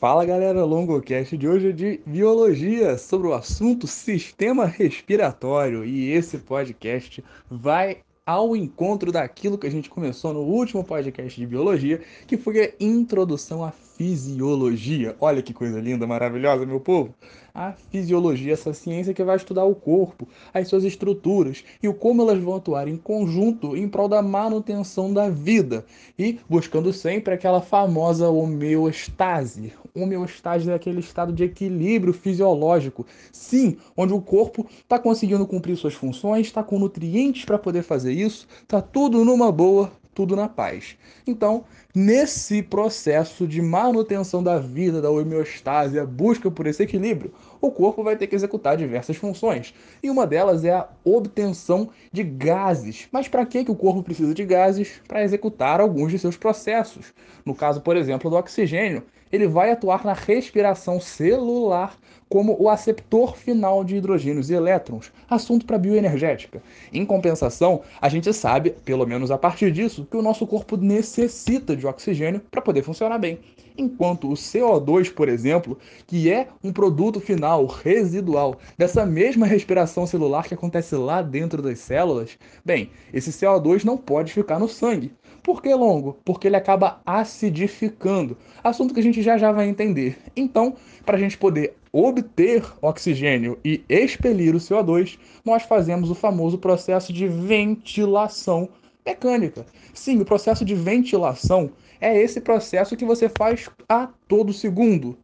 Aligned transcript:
Fala 0.00 0.24
galera, 0.24 0.64
LongoCast 0.64 1.36
de 1.36 1.48
hoje 1.48 1.70
é 1.70 1.72
de 1.72 2.00
biologia 2.06 2.96
sobre 2.96 3.26
o 3.26 3.34
assunto 3.34 3.88
sistema 3.88 4.64
respiratório. 4.64 5.84
E 5.84 6.12
esse 6.12 6.38
podcast 6.38 7.24
vai 7.50 7.98
ao 8.24 8.54
encontro 8.54 9.10
daquilo 9.10 9.58
que 9.58 9.66
a 9.66 9.70
gente 9.70 9.90
começou 9.90 10.32
no 10.32 10.42
último 10.42 10.84
podcast 10.84 11.36
de 11.36 11.44
biologia, 11.44 12.00
que 12.28 12.36
foi 12.36 12.60
a 12.64 12.72
introdução 12.78 13.64
à 13.64 13.72
fisiologia. 13.98 15.16
Olha 15.20 15.42
que 15.42 15.52
coisa 15.52 15.80
linda, 15.80 16.06
maravilhosa, 16.06 16.64
meu 16.64 16.78
povo! 16.78 17.12
A 17.52 17.72
fisiologia, 17.72 18.52
essa 18.52 18.72
ciência 18.72 19.12
que 19.12 19.24
vai 19.24 19.34
estudar 19.34 19.64
o 19.64 19.74
corpo, 19.74 20.28
as 20.54 20.68
suas 20.68 20.84
estruturas 20.84 21.64
e 21.82 21.88
o 21.88 21.94
como 21.94 22.22
elas 22.22 22.38
vão 22.40 22.54
atuar 22.54 22.86
em 22.86 22.96
conjunto 22.96 23.76
em 23.76 23.88
prol 23.88 24.06
da 24.06 24.22
manutenção 24.22 25.12
da 25.12 25.28
vida 25.28 25.84
e 26.16 26.38
buscando 26.48 26.92
sempre 26.92 27.34
aquela 27.34 27.60
famosa 27.60 28.28
homeostase. 28.28 29.72
Homeostase 29.92 30.70
é 30.70 30.74
aquele 30.74 31.00
estado 31.00 31.32
de 31.32 31.42
equilíbrio 31.42 32.12
fisiológico, 32.12 33.04
sim, 33.32 33.76
onde 33.96 34.12
o 34.12 34.20
corpo 34.20 34.64
está 34.70 34.96
conseguindo 34.96 35.44
cumprir 35.44 35.76
suas 35.76 35.94
funções, 35.94 36.46
está 36.46 36.62
com 36.62 36.78
nutrientes 36.78 37.44
para 37.44 37.58
poder 37.58 37.82
fazer 37.82 38.12
isso, 38.12 38.46
está 38.62 38.80
tudo 38.80 39.24
numa 39.24 39.50
boa, 39.50 39.90
tudo 40.18 40.34
na 40.34 40.48
paz. 40.48 40.98
Então, 41.24 41.62
nesse 41.94 42.60
processo 42.60 43.46
de 43.46 43.62
manutenção 43.62 44.42
da 44.42 44.58
vida, 44.58 45.00
da 45.00 45.08
homeostase, 45.08 45.96
a 45.96 46.04
busca 46.04 46.50
por 46.50 46.66
esse 46.66 46.82
equilíbrio, 46.82 47.32
o 47.60 47.70
corpo 47.70 48.02
vai 48.02 48.16
ter 48.16 48.26
que 48.26 48.34
executar 48.34 48.76
diversas 48.76 49.16
funções. 49.16 49.72
E 50.02 50.10
uma 50.10 50.26
delas 50.26 50.64
é 50.64 50.72
a 50.72 50.88
obtenção 51.04 51.90
de 52.12 52.24
gases. 52.24 53.06
Mas 53.12 53.28
para 53.28 53.46
que, 53.46 53.64
que 53.64 53.70
o 53.70 53.76
corpo 53.76 54.02
precisa 54.02 54.34
de 54.34 54.44
gases? 54.44 55.00
Para 55.06 55.22
executar 55.22 55.80
alguns 55.80 56.10
de 56.10 56.18
seus 56.18 56.36
processos. 56.36 57.14
No 57.46 57.54
caso, 57.54 57.80
por 57.80 57.96
exemplo, 57.96 58.28
do 58.28 58.34
oxigênio, 58.36 59.04
ele 59.30 59.46
vai 59.46 59.70
atuar 59.70 60.04
na 60.04 60.14
respiração 60.14 61.00
celular 61.00 61.96
como 62.28 62.56
o 62.60 62.68
aceptor 62.68 63.36
final 63.36 63.82
de 63.82 63.96
hidrogênios 63.96 64.50
e 64.50 64.54
elétrons, 64.54 65.12
assunto 65.28 65.64
para 65.64 65.78
bioenergética. 65.78 66.62
Em 66.92 67.04
compensação, 67.04 67.82
a 68.00 68.08
gente 68.08 68.32
sabe, 68.32 68.70
pelo 68.84 69.06
menos 69.06 69.30
a 69.30 69.38
partir 69.38 69.70
disso, 69.70 70.06
que 70.10 70.16
o 70.16 70.22
nosso 70.22 70.46
corpo 70.46 70.76
necessita 70.76 71.74
de 71.74 71.86
oxigênio 71.86 72.42
para 72.50 72.62
poder 72.62 72.82
funcionar 72.82 73.18
bem. 73.18 73.38
Enquanto 73.78 74.28
o 74.28 74.34
CO2, 74.34 75.14
por 75.14 75.28
exemplo, 75.28 75.78
que 76.04 76.30
é 76.30 76.48
um 76.64 76.72
produto 76.72 77.20
final 77.20 77.64
residual 77.64 78.56
dessa 78.76 79.06
mesma 79.06 79.46
respiração 79.46 80.04
celular 80.04 80.48
que 80.48 80.54
acontece 80.54 80.96
lá 80.96 81.22
dentro 81.22 81.62
das 81.62 81.78
células, 81.78 82.36
bem, 82.64 82.90
esse 83.12 83.30
CO2 83.30 83.84
não 83.84 83.96
pode 83.96 84.32
ficar 84.32 84.58
no 84.58 84.68
sangue. 84.68 85.12
Por 85.44 85.62
que 85.62 85.72
longo? 85.72 86.18
Porque 86.24 86.48
ele 86.48 86.56
acaba 86.56 87.00
acidificando, 87.06 88.36
assunto 88.62 88.92
que 88.92 89.00
a 89.00 89.02
gente 89.02 89.22
já 89.22 89.38
já 89.38 89.52
vai 89.52 89.68
entender. 89.68 90.18
Então, 90.36 90.74
para 91.06 91.16
a 91.16 91.20
gente 91.20 91.38
poder 91.38 91.76
obter 91.92 92.64
oxigênio 92.82 93.58
e 93.64 93.82
expelir 93.88 94.54
o 94.54 94.58
CO2, 94.58 95.18
nós 95.44 95.62
fazemos 95.62 96.10
o 96.10 96.14
famoso 96.14 96.58
processo 96.58 97.12
de 97.12 97.26
ventilação 97.26 98.68
mecânica. 99.04 99.64
Sim, 99.94 100.20
o 100.20 100.24
processo 100.24 100.64
de 100.64 100.74
ventilação 100.74 101.70
é 102.00 102.16
esse 102.20 102.40
processo 102.40 102.96
que 102.96 103.04
você 103.04 103.28
faz 103.28 103.68
a 103.88 104.08
todo 104.26 104.52
segundo. 104.52 105.18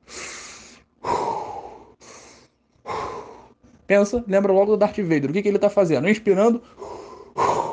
Pensa, 3.86 4.24
lembra 4.26 4.52
logo 4.52 4.72
do 4.72 4.76
Darth 4.76 4.98
Vader. 4.98 5.30
O 5.30 5.32
que, 5.32 5.42
que 5.42 5.48
ele 5.48 5.56
está 5.56 5.68
fazendo? 5.68 6.08
Inspirando, 6.08 6.62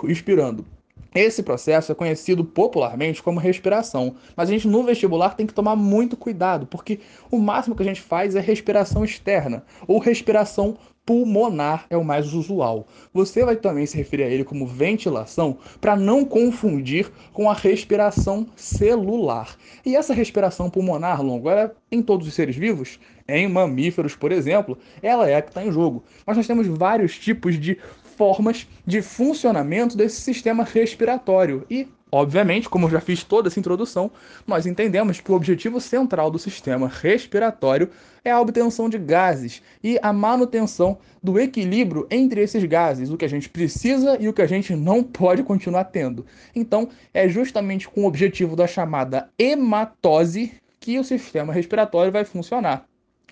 expirando. 0.08 0.66
Esse 1.13 1.43
processo 1.43 1.91
é 1.91 1.95
conhecido 1.95 2.45
popularmente 2.45 3.21
como 3.21 3.39
respiração, 3.39 4.15
mas 4.35 4.49
a 4.49 4.51
gente 4.53 4.67
no 4.67 4.83
vestibular 4.83 5.35
tem 5.35 5.45
que 5.45 5.53
tomar 5.53 5.75
muito 5.75 6.15
cuidado, 6.15 6.65
porque 6.65 7.01
o 7.29 7.37
máximo 7.37 7.75
que 7.75 7.83
a 7.83 7.85
gente 7.85 8.01
faz 8.01 8.33
é 8.33 8.39
respiração 8.39 9.03
externa 9.03 9.63
ou 9.87 9.99
respiração 9.99 10.77
pulmonar 11.05 11.85
é 11.89 11.97
o 11.97 12.05
mais 12.05 12.33
usual. 12.33 12.87
Você 13.13 13.43
vai 13.43 13.55
também 13.55 13.85
se 13.85 13.97
referir 13.97 14.23
a 14.23 14.29
ele 14.29 14.43
como 14.43 14.65
ventilação 14.65 15.57
para 15.79 15.95
não 15.95 16.23
confundir 16.23 17.11
com 17.33 17.50
a 17.50 17.53
respiração 17.53 18.47
celular. 18.55 19.57
E 19.85 19.95
essa 19.95 20.13
respiração 20.13 20.69
pulmonar, 20.69 21.21
longo, 21.21 21.50
ela 21.50 21.63
é 21.63 21.71
em 21.91 22.01
todos 22.01 22.27
os 22.27 22.33
seres 22.33 22.55
vivos, 22.55 23.00
em 23.27 23.47
mamíferos, 23.47 24.16
por 24.16 24.31
exemplo, 24.31 24.77
ela 25.01 25.29
é 25.29 25.35
a 25.35 25.41
que 25.41 25.50
está 25.50 25.66
em 25.66 25.71
jogo. 25.71 26.03
Mas 26.25 26.38
nós 26.38 26.47
temos 26.47 26.67
vários 26.67 27.17
tipos 27.17 27.59
de 27.59 27.77
formas 28.21 28.67
de 28.85 29.01
funcionamento 29.01 29.97
desse 29.97 30.21
sistema 30.21 30.63
respiratório. 30.63 31.65
E, 31.67 31.87
obviamente, 32.11 32.69
como 32.69 32.85
eu 32.85 32.91
já 32.91 33.01
fiz 33.01 33.23
toda 33.23 33.47
essa 33.47 33.59
introdução, 33.59 34.11
nós 34.45 34.67
entendemos 34.67 35.19
que 35.19 35.31
o 35.31 35.33
objetivo 35.33 35.81
central 35.81 36.29
do 36.29 36.37
sistema 36.37 36.87
respiratório 36.87 37.89
é 38.23 38.29
a 38.29 38.39
obtenção 38.39 38.87
de 38.87 38.99
gases 38.99 39.63
e 39.83 39.97
a 40.03 40.13
manutenção 40.13 40.99
do 41.23 41.39
equilíbrio 41.39 42.05
entre 42.11 42.41
esses 42.43 42.63
gases, 42.65 43.09
o 43.09 43.17
que 43.17 43.25
a 43.25 43.27
gente 43.27 43.49
precisa 43.49 44.17
e 44.19 44.27
o 44.27 44.33
que 44.33 44.43
a 44.43 44.47
gente 44.47 44.75
não 44.75 45.01
pode 45.01 45.41
continuar 45.41 45.85
tendo. 45.85 46.23
Então, 46.55 46.89
é 47.11 47.27
justamente 47.27 47.89
com 47.89 48.03
o 48.03 48.07
objetivo 48.07 48.55
da 48.55 48.67
chamada 48.67 49.31
hematose 49.39 50.53
que 50.79 50.99
o 50.99 51.03
sistema 51.03 51.51
respiratório 51.51 52.11
vai 52.11 52.23
funcionar. 52.23 52.85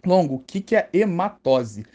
Longo, 0.04 0.36
o 0.36 0.40
que 0.40 0.76
é 0.76 0.90
hematose? 0.92 1.86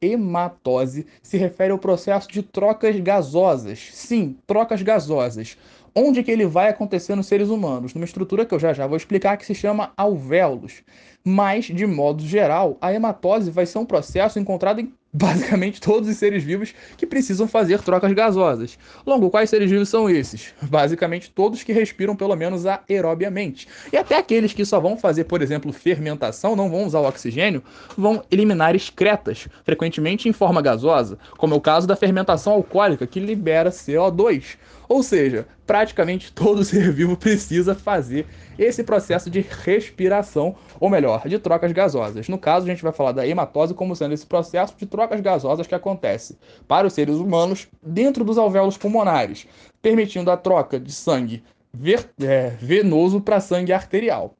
Hematose 0.00 1.06
se 1.22 1.36
refere 1.36 1.72
ao 1.72 1.78
processo 1.78 2.28
de 2.28 2.42
trocas 2.42 2.98
gasosas. 3.00 3.90
Sim, 3.92 4.36
trocas 4.46 4.82
gasosas. 4.82 5.56
Onde 5.94 6.22
que 6.22 6.30
ele 6.30 6.46
vai 6.46 6.68
acontecer 6.68 7.14
nos 7.14 7.26
seres 7.26 7.48
humanos? 7.48 7.94
Numa 7.94 8.04
estrutura 8.04 8.44
que 8.44 8.54
eu 8.54 8.58
já 8.58 8.72
já 8.74 8.86
vou 8.86 8.96
explicar 8.98 9.36
que 9.38 9.46
se 9.46 9.54
chama 9.54 9.92
alvéolos. 9.96 10.82
Mas, 11.24 11.64
de 11.64 11.86
modo 11.86 12.22
geral, 12.22 12.76
a 12.80 12.92
hematose 12.92 13.50
vai 13.50 13.64
ser 13.64 13.78
um 13.78 13.86
processo 13.86 14.38
encontrado 14.38 14.80
em 14.80 14.92
basicamente 15.18 15.80
todos 15.80 16.08
os 16.08 16.16
seres 16.16 16.44
vivos 16.44 16.74
que 16.96 17.06
precisam 17.06 17.48
fazer 17.48 17.80
trocas 17.80 18.12
gasosas. 18.12 18.78
Longo, 19.06 19.30
quais 19.30 19.48
seres 19.48 19.70
vivos 19.70 19.88
são 19.88 20.10
esses? 20.10 20.52
Basicamente 20.60 21.30
todos 21.30 21.62
que 21.62 21.72
respiram 21.72 22.14
pelo 22.14 22.36
menos 22.36 22.64
aerobiamente. 22.66 23.66
E 23.90 23.96
até 23.96 24.16
aqueles 24.16 24.52
que 24.52 24.64
só 24.64 24.78
vão 24.78 24.98
fazer, 24.98 25.24
por 25.24 25.40
exemplo, 25.40 25.72
fermentação, 25.72 26.54
não 26.54 26.68
vão 26.68 26.84
usar 26.84 27.00
o 27.00 27.08
oxigênio, 27.08 27.62
vão 27.96 28.22
eliminar 28.30 28.76
excretas, 28.76 29.48
frequentemente 29.64 30.28
em 30.28 30.32
forma 30.32 30.60
gasosa, 30.60 31.18
como 31.38 31.54
é 31.54 31.56
o 31.56 31.60
caso 31.60 31.86
da 31.86 31.96
fermentação 31.96 32.52
alcoólica, 32.52 33.06
que 33.06 33.18
libera 33.18 33.70
CO2. 33.70 34.58
Ou 34.88 35.02
seja, 35.02 35.46
praticamente 35.66 36.30
todo 36.34 36.62
ser 36.62 36.92
vivo 36.92 37.16
precisa 37.16 37.74
fazer 37.74 38.26
esse 38.58 38.82
processo 38.82 39.30
de 39.30 39.40
respiração, 39.40 40.54
ou 40.80 40.88
melhor, 40.88 41.26
de 41.28 41.38
trocas 41.38 41.72
gasosas. 41.72 42.28
No 42.28 42.38
caso, 42.38 42.66
a 42.66 42.68
gente 42.68 42.82
vai 42.82 42.92
falar 42.92 43.12
da 43.12 43.26
hematose 43.26 43.74
como 43.74 43.94
sendo 43.94 44.14
esse 44.14 44.26
processo 44.26 44.74
de 44.76 44.86
trocas 44.86 45.20
gasosas 45.20 45.66
que 45.66 45.74
acontece 45.74 46.38
para 46.66 46.86
os 46.86 46.92
seres 46.92 47.16
humanos 47.16 47.68
dentro 47.82 48.24
dos 48.24 48.38
alvéolos 48.38 48.76
pulmonares, 48.76 49.46
permitindo 49.82 50.30
a 50.30 50.36
troca 50.36 50.80
de 50.80 50.92
sangue 50.92 51.42
ver, 51.72 52.08
é, 52.20 52.50
venoso 52.60 53.20
para 53.20 53.40
sangue 53.40 53.72
arterial. 53.72 54.34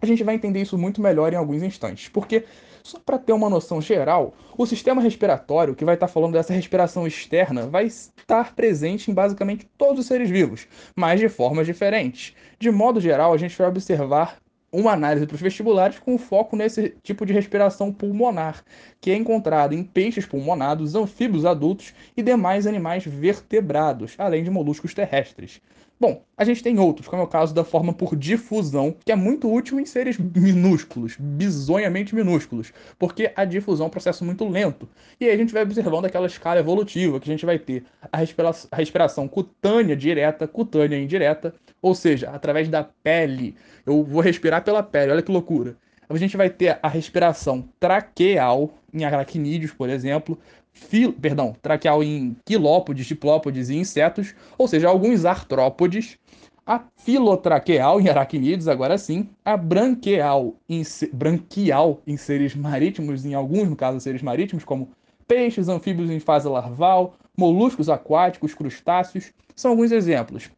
A 0.00 0.06
gente 0.06 0.22
vai 0.22 0.34
entender 0.34 0.62
isso 0.62 0.78
muito 0.78 1.00
melhor 1.00 1.32
em 1.32 1.36
alguns 1.36 1.62
instantes, 1.62 2.08
porque 2.08 2.44
só 2.88 2.98
para 2.98 3.18
ter 3.18 3.34
uma 3.34 3.50
noção 3.50 3.82
geral, 3.82 4.34
o 4.56 4.64
sistema 4.64 5.02
respiratório, 5.02 5.74
que 5.74 5.84
vai 5.84 5.94
estar 5.94 6.08
falando 6.08 6.32
dessa 6.32 6.54
respiração 6.54 7.06
externa, 7.06 7.66
vai 7.66 7.84
estar 7.84 8.54
presente 8.54 9.10
em 9.10 9.14
basicamente 9.14 9.68
todos 9.76 10.00
os 10.00 10.06
seres 10.06 10.30
vivos, 10.30 10.66
mas 10.96 11.20
de 11.20 11.28
formas 11.28 11.66
diferentes. 11.66 12.34
De 12.58 12.70
modo 12.70 12.98
geral, 12.98 13.34
a 13.34 13.36
gente 13.36 13.56
vai 13.58 13.68
observar 13.68 14.38
uma 14.72 14.92
análise 14.92 15.26
para 15.26 15.34
os 15.34 15.40
vestibulares 15.40 15.98
com 15.98 16.18
foco 16.18 16.56
nesse 16.56 16.96
tipo 17.02 17.26
de 17.26 17.32
respiração 17.32 17.92
pulmonar, 17.92 18.64
que 19.00 19.10
é 19.10 19.16
encontrado 19.16 19.74
em 19.74 19.84
peixes 19.84 20.24
pulmonados, 20.24 20.94
anfíbios 20.94 21.44
adultos 21.44 21.94
e 22.16 22.22
demais 22.22 22.66
animais 22.66 23.04
vertebrados, 23.04 24.14
além 24.18 24.42
de 24.42 24.50
moluscos 24.50 24.94
terrestres. 24.94 25.60
Bom, 26.00 26.22
a 26.36 26.44
gente 26.44 26.62
tem 26.62 26.78
outros, 26.78 27.08
como 27.08 27.22
é 27.22 27.24
o 27.24 27.28
caso 27.28 27.52
da 27.52 27.64
forma 27.64 27.92
por 27.92 28.14
difusão, 28.14 28.94
que 29.04 29.10
é 29.10 29.16
muito 29.16 29.52
útil 29.52 29.80
em 29.80 29.84
seres 29.84 30.16
minúsculos, 30.16 31.16
bizonhamente 31.18 32.14
minúsculos, 32.14 32.72
porque 32.96 33.32
a 33.34 33.44
difusão 33.44 33.86
é 33.86 33.88
um 33.88 33.90
processo 33.90 34.24
muito 34.24 34.48
lento. 34.48 34.88
E 35.20 35.24
aí 35.24 35.32
a 35.32 35.36
gente 35.36 35.52
vai 35.52 35.64
observando 35.64 36.04
aquela 36.04 36.28
escala 36.28 36.60
evolutiva, 36.60 37.18
que 37.18 37.28
a 37.28 37.32
gente 37.32 37.44
vai 37.44 37.58
ter 37.58 37.84
a, 38.12 38.16
respira 38.16 38.50
a 38.70 38.76
respiração 38.76 39.26
cutânea 39.26 39.96
direta, 39.96 40.46
cutânea 40.46 40.96
indireta, 40.96 41.52
ou 41.82 41.96
seja, 41.96 42.30
através 42.30 42.68
da 42.68 42.84
pele. 42.84 43.56
Eu 43.84 44.04
vou 44.04 44.20
respirar 44.20 44.62
pela 44.62 44.84
pele, 44.84 45.10
olha 45.10 45.22
que 45.22 45.32
loucura. 45.32 45.76
A 46.08 46.16
gente 46.16 46.36
vai 46.36 46.48
ter 46.48 46.78
a 46.82 46.88
respiração 46.88 47.68
traqueal, 47.78 48.70
em 48.92 49.04
aracnídeos, 49.04 49.72
por 49.72 49.90
exemplo, 49.90 50.38
fil, 50.72 51.12
perdão, 51.12 51.54
traqueal 51.60 52.02
em 52.02 52.36
quilópodes, 52.44 53.06
diplópodes 53.06 53.68
e 53.68 53.76
insetos, 53.76 54.34
ou 54.56 54.66
seja, 54.66 54.88
alguns 54.88 55.24
artrópodes, 55.24 56.18
a 56.66 56.82
filotraqueal 56.96 58.00
em 58.00 58.08
aracnídeos, 58.08 58.68
agora 58.68 58.96
sim, 58.98 59.28
a 59.44 59.56
branqueal 59.56 60.54
em, 60.68 60.82
branquial 61.12 62.02
em 62.06 62.16
seres 62.16 62.54
marítimos, 62.54 63.24
em 63.24 63.34
alguns, 63.34 63.68
no 63.68 63.76
caso, 63.76 64.00
seres 64.00 64.22
marítimos, 64.22 64.64
como 64.64 64.90
peixes, 65.26 65.68
anfíbios 65.68 66.10
em 66.10 66.20
fase 66.20 66.48
larval, 66.48 67.16
moluscos 67.36 67.88
aquáticos, 67.88 68.54
crustáceos, 68.54 69.32
são 69.54 69.72
alguns 69.72 69.92
exemplos. 69.92 70.50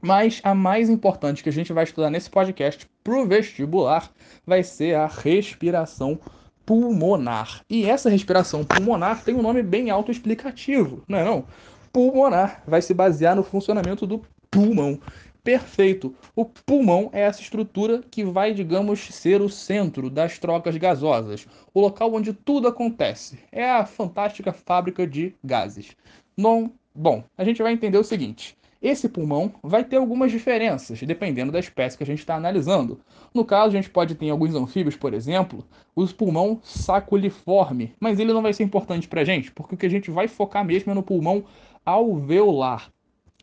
Mas 0.00 0.40
a 0.44 0.54
mais 0.54 0.88
importante 0.88 1.42
que 1.42 1.48
a 1.48 1.52
gente 1.52 1.72
vai 1.72 1.84
estudar 1.84 2.10
nesse 2.10 2.30
podcast, 2.30 2.86
para 3.08 3.22
o 3.22 3.26
vestibular 3.26 4.12
vai 4.46 4.62
ser 4.62 4.94
a 4.94 5.06
respiração 5.06 6.20
pulmonar. 6.66 7.62
E 7.70 7.86
essa 7.86 8.10
respiração 8.10 8.62
pulmonar 8.62 9.24
tem 9.24 9.34
um 9.34 9.40
nome 9.40 9.62
bem 9.62 9.88
autoexplicativo, 9.88 11.02
não 11.08 11.18
é 11.18 11.24
não? 11.24 11.46
Pulmonar 11.90 12.62
vai 12.66 12.82
se 12.82 12.92
basear 12.92 13.34
no 13.34 13.42
funcionamento 13.42 14.06
do 14.06 14.22
pulmão. 14.50 15.00
Perfeito. 15.42 16.14
O 16.36 16.44
pulmão 16.44 17.08
é 17.14 17.22
essa 17.22 17.40
estrutura 17.40 18.02
que 18.10 18.22
vai, 18.22 18.52
digamos, 18.52 19.00
ser 19.00 19.40
o 19.40 19.48
centro 19.48 20.10
das 20.10 20.38
trocas 20.38 20.76
gasosas, 20.76 21.46
o 21.72 21.80
local 21.80 22.12
onde 22.12 22.34
tudo 22.34 22.68
acontece. 22.68 23.38
É 23.50 23.70
a 23.70 23.86
fantástica 23.86 24.52
fábrica 24.52 25.06
de 25.06 25.34
gases. 25.42 25.96
Bom, 26.36 26.68
bom, 26.94 27.24
a 27.38 27.44
gente 27.44 27.62
vai 27.62 27.72
entender 27.72 27.96
o 27.96 28.04
seguinte: 28.04 28.57
esse 28.80 29.08
pulmão 29.08 29.52
vai 29.62 29.84
ter 29.84 29.96
algumas 29.96 30.30
diferenças, 30.30 31.00
dependendo 31.02 31.50
da 31.50 31.58
espécie 31.58 31.96
que 31.96 32.04
a 32.04 32.06
gente 32.06 32.20
está 32.20 32.36
analisando. 32.36 33.00
No 33.34 33.44
caso, 33.44 33.68
a 33.68 33.80
gente 33.80 33.90
pode 33.90 34.14
ter 34.14 34.30
alguns 34.30 34.54
anfíbios, 34.54 34.96
por 34.96 35.12
exemplo, 35.12 35.64
o 35.94 36.06
pulmão 36.06 36.60
saculiforme, 36.62 37.94
mas 37.98 38.18
ele 38.20 38.32
não 38.32 38.42
vai 38.42 38.52
ser 38.52 38.62
importante 38.62 39.08
para 39.08 39.22
a 39.22 39.24
gente, 39.24 39.50
porque 39.50 39.74
o 39.74 39.78
que 39.78 39.86
a 39.86 39.90
gente 39.90 40.10
vai 40.10 40.28
focar 40.28 40.64
mesmo 40.64 40.92
é 40.92 40.94
no 40.94 41.02
pulmão 41.02 41.44
alveolar, 41.84 42.92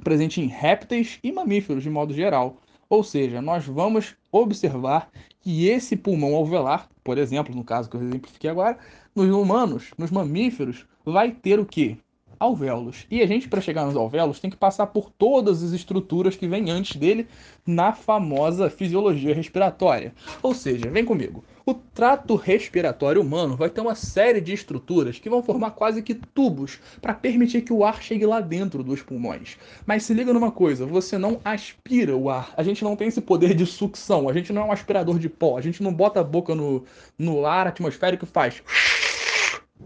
presente 0.03 0.39
em 0.39 0.47
répteis 0.47 1.19
e 1.23 1.31
mamíferos 1.31 1.83
de 1.83 1.89
modo 1.89 2.13
geral. 2.13 2.61
Ou 2.87 3.03
seja, 3.03 3.41
nós 3.41 3.65
vamos 3.65 4.15
observar 4.31 5.09
que 5.41 5.67
esse 5.67 5.97
pulmão 5.97 6.35
alveolar, 6.35 6.87
por 7.03 7.17
exemplo, 7.17 7.53
no 7.53 7.63
caso 7.63 7.89
que 7.89 7.97
eu 7.97 8.01
exemplifiquei 8.01 8.49
agora, 8.49 8.77
nos 9.15 9.29
humanos, 9.29 9.91
nos 9.97 10.11
mamíferos, 10.11 10.85
vai 11.03 11.31
ter 11.31 11.59
o 11.59 11.65
quê? 11.65 11.97
Alvéolos. 12.39 13.05
E 13.09 13.21
a 13.21 13.25
gente, 13.25 13.47
para 13.47 13.61
chegar 13.61 13.85
nos 13.85 13.95
alvéolos, 13.95 14.39
tem 14.39 14.49
que 14.49 14.57
passar 14.57 14.87
por 14.87 15.09
todas 15.09 15.63
as 15.63 15.71
estruturas 15.71 16.35
que 16.35 16.47
vêm 16.47 16.69
antes 16.69 16.95
dele 16.95 17.27
na 17.65 17.93
famosa 17.93 18.69
fisiologia 18.69 19.33
respiratória. 19.33 20.13
Ou 20.41 20.53
seja, 20.53 20.89
vem 20.89 21.05
comigo. 21.05 21.43
O 21.67 21.73
trato 21.73 22.35
respiratório 22.35 23.19
humano 23.19 23.55
vai 23.55 23.71
ter 23.71 23.81
uma 23.81 23.95
série 23.95 24.39
de 24.39 24.53
estruturas 24.53 25.17
que 25.17 25.27
vão 25.27 25.41
formar 25.41 25.71
quase 25.71 26.03
que 26.03 26.13
tubos 26.13 26.79
para 27.01 27.11
permitir 27.11 27.63
que 27.63 27.73
o 27.73 27.83
ar 27.83 28.03
chegue 28.03 28.23
lá 28.23 28.39
dentro 28.39 28.83
dos 28.83 29.01
pulmões. 29.01 29.57
Mas 29.83 30.03
se 30.03 30.13
liga 30.13 30.31
numa 30.31 30.51
coisa, 30.51 30.85
você 30.85 31.17
não 31.17 31.41
aspira 31.43 32.15
o 32.15 32.29
ar. 32.29 32.53
A 32.55 32.61
gente 32.61 32.83
não 32.83 32.95
tem 32.95 33.07
esse 33.07 33.19
poder 33.19 33.55
de 33.55 33.65
sucção. 33.65 34.29
A 34.29 34.33
gente 34.33 34.53
não 34.53 34.61
é 34.61 34.65
um 34.65 34.71
aspirador 34.71 35.17
de 35.17 35.27
pó. 35.27 35.57
A 35.57 35.61
gente 35.61 35.81
não 35.81 35.91
bota 35.91 36.19
a 36.19 36.23
boca 36.23 36.53
no, 36.53 36.83
no 37.17 37.47
ar 37.47 37.65
atmosférico 37.65 38.25
e 38.25 38.27
faz 38.27 38.61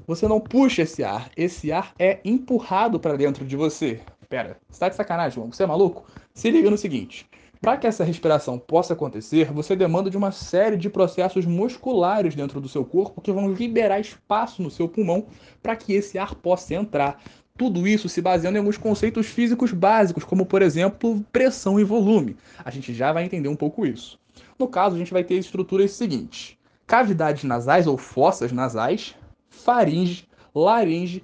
você 0.08 0.28
não 0.28 0.40
puxa 0.40 0.84
esse 0.84 1.04
ar, 1.04 1.30
esse 1.36 1.72
ar 1.72 1.94
é 1.98 2.20
empurrado 2.24 3.00
para 3.00 3.18
dentro 3.18 3.46
de 3.46 3.56
você. 3.56 4.00
Pera, 4.28 4.58
você 4.70 4.80
tá 4.80 4.90
de 4.90 4.96
sacanagem, 4.96 5.36
João? 5.36 5.52
Você 5.52 5.64
é 5.64 5.66
maluco? 5.66 6.06
Se 6.34 6.52
liga 6.52 6.70
no 6.70 6.78
seguinte: 6.78 7.28
para 7.62 7.76
que 7.76 7.88
essa 7.88 8.04
respiração 8.04 8.58
possa 8.58 8.94
acontecer, 8.94 9.52
você 9.52 9.76
demanda 9.76 10.10
de 10.10 10.16
uma 10.16 10.32
série 10.32 10.78
de 10.78 10.90
processos 10.90 11.46
musculares 11.46 12.34
dentro 12.34 12.62
do 12.62 12.70
seu 12.70 12.86
corpo 12.86 13.20
que 13.20 13.32
vão 13.32 13.52
liberar 13.52 14.00
espaço 14.00 14.62
no 14.62 14.72
seu 14.72 14.88
pulmão 14.88 15.26
para 15.62 15.76
que 15.76 15.94
esse 15.94 16.18
ar 16.18 16.36
possa 16.36 16.76
entrar. 16.76 17.22
Tudo 17.58 17.86
isso 17.86 18.08
se 18.08 18.22
baseando 18.22 18.58
em 18.58 18.60
alguns 18.60 18.78
conceitos 18.78 19.28
físicos 19.28 19.74
básicos, 19.74 20.24
como 20.24 20.46
por 20.46 20.62
exemplo 20.62 21.22
pressão 21.34 21.78
e 21.78 21.84
volume. 21.84 22.38
A 22.64 22.72
gente 22.72 22.94
já 22.94 23.12
vai 23.12 23.26
entender 23.26 23.50
um 23.50 23.56
pouco 23.56 23.86
isso. 23.86 24.18
No 24.58 24.68
caso, 24.68 24.96
a 24.96 24.98
gente 24.98 25.12
vai 25.12 25.26
ter 25.26 25.36
estruturas 25.36 25.92
seguintes: 25.92 26.56
cavidades 26.88 27.44
nasais 27.44 27.88
ou 27.88 27.98
fossas 27.98 28.54
nasais, 28.54 29.16
faringe, 29.50 30.28
laringe, 30.54 31.24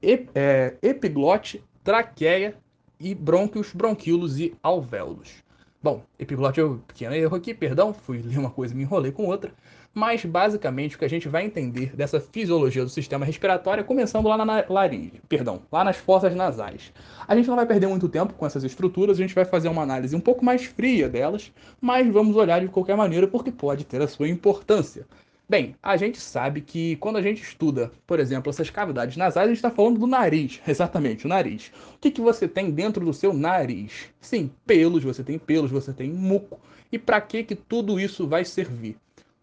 ep, 0.00 0.30
é, 0.34 0.76
epiglote, 0.82 1.62
traqueia 1.82 2.56
e 2.98 3.14
brônquios, 3.14 3.72
bronquíolos 3.72 4.38
e 4.38 4.54
alvéolos. 4.62 5.44
Bom, 5.82 6.02
epiglote 6.18 6.60
é 6.60 6.64
um 6.64 6.78
pequeno 6.78 7.14
erro 7.14 7.36
aqui, 7.36 7.52
perdão, 7.52 7.92
fui 7.92 8.22
ler 8.22 8.38
uma 8.38 8.48
coisa 8.48 8.72
e 8.72 8.76
me 8.76 8.84
enrolei 8.84 9.12
com 9.12 9.26
outra. 9.26 9.52
Mas 9.92 10.24
basicamente 10.24 10.96
o 10.96 10.98
que 10.98 11.04
a 11.04 11.08
gente 11.08 11.28
vai 11.28 11.44
entender 11.44 11.94
dessa 11.94 12.18
fisiologia 12.18 12.82
do 12.82 12.88
sistema 12.88 13.24
respiratório 13.24 13.82
é 13.82 13.84
começando 13.84 14.26
lá 14.26 14.36
na 14.36 14.64
laringe, 14.66 15.20
perdão, 15.28 15.60
lá 15.70 15.84
nas 15.84 15.98
fossas 15.98 16.34
nasais. 16.34 16.90
A 17.28 17.36
gente 17.36 17.48
não 17.48 17.56
vai 17.56 17.66
perder 17.66 17.86
muito 17.86 18.08
tempo 18.08 18.32
com 18.32 18.46
essas 18.46 18.64
estruturas, 18.64 19.18
a 19.18 19.20
gente 19.20 19.34
vai 19.34 19.44
fazer 19.44 19.68
uma 19.68 19.82
análise 19.82 20.16
um 20.16 20.20
pouco 20.20 20.42
mais 20.42 20.64
fria 20.64 21.06
delas, 21.08 21.52
mas 21.80 22.10
vamos 22.10 22.34
olhar 22.34 22.62
de 22.62 22.68
qualquer 22.68 22.96
maneira 22.96 23.28
porque 23.28 23.52
pode 23.52 23.84
ter 23.84 24.00
a 24.00 24.08
sua 24.08 24.26
importância. 24.26 25.06
Bem, 25.46 25.76
a 25.82 25.94
gente 25.98 26.18
sabe 26.18 26.62
que 26.62 26.96
quando 26.96 27.16
a 27.16 27.22
gente 27.22 27.42
estuda, 27.42 27.92
por 28.06 28.18
exemplo, 28.18 28.48
essas 28.48 28.70
cavidades 28.70 29.14
nasais, 29.18 29.44
a 29.44 29.48
gente 29.48 29.58
está 29.58 29.70
falando 29.70 30.00
do 30.00 30.06
nariz, 30.06 30.58
exatamente, 30.66 31.26
o 31.26 31.28
nariz. 31.28 31.70
O 31.94 31.98
que, 31.98 32.10
que 32.10 32.20
você 32.20 32.48
tem 32.48 32.70
dentro 32.70 33.04
do 33.04 33.12
seu 33.12 33.34
nariz? 33.34 34.08
Sim, 34.22 34.50
pelos, 34.66 35.04
você 35.04 35.22
tem 35.22 35.38
pelos, 35.38 35.70
você 35.70 35.92
tem 35.92 36.10
muco. 36.10 36.58
E 36.90 36.98
para 36.98 37.20
que, 37.20 37.44
que 37.44 37.54
tudo 37.54 38.00
isso 38.00 38.26
vai 38.26 38.42
servir? 38.42 38.96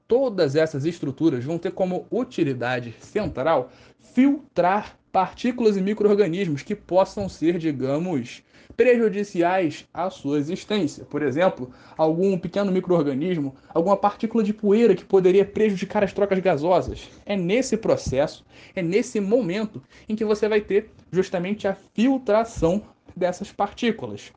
Todas 0.08 0.56
essas 0.56 0.86
estruturas 0.86 1.44
vão 1.44 1.60
ter 1.60 1.72
como 1.72 2.08
utilidade 2.10 2.96
central 3.00 3.72
filtrar 4.00 4.98
partículas 5.12 5.78
e 5.78 5.82
micro-organismos 5.82 6.64
que 6.64 6.74
possam 6.76 7.30
ser, 7.30 7.60
digamos, 7.60 8.42
prejudiciais 8.76 9.88
à 9.94 10.10
sua 10.10 10.38
existência. 10.38 11.06
Por 11.06 11.22
exemplo, 11.22 11.72
algum 11.98 12.38
pequeno 12.38 12.72
microorganismo, 12.72 13.56
alguma 13.74 13.98
partícula 13.98 14.44
de 14.44 14.54
poeira 14.54 14.96
que 14.96 15.06
poderia 15.06 15.46
prejudicar 15.46 16.04
as 16.04 16.14
trocas 16.14 16.40
gasosas. 16.40 17.10
É 17.26 17.36
nesse 17.36 17.78
processo, 17.78 18.46
é 18.76 18.82
nesse 18.82 19.20
momento 19.20 19.82
em 20.08 20.16
que 20.16 20.26
você 20.26 20.48
vai 20.48 20.62
ter 20.62 20.92
justamente 21.12 21.68
a 21.68 21.76
filtração 21.94 22.82
dessas 23.16 23.52
partículas. 23.52 24.32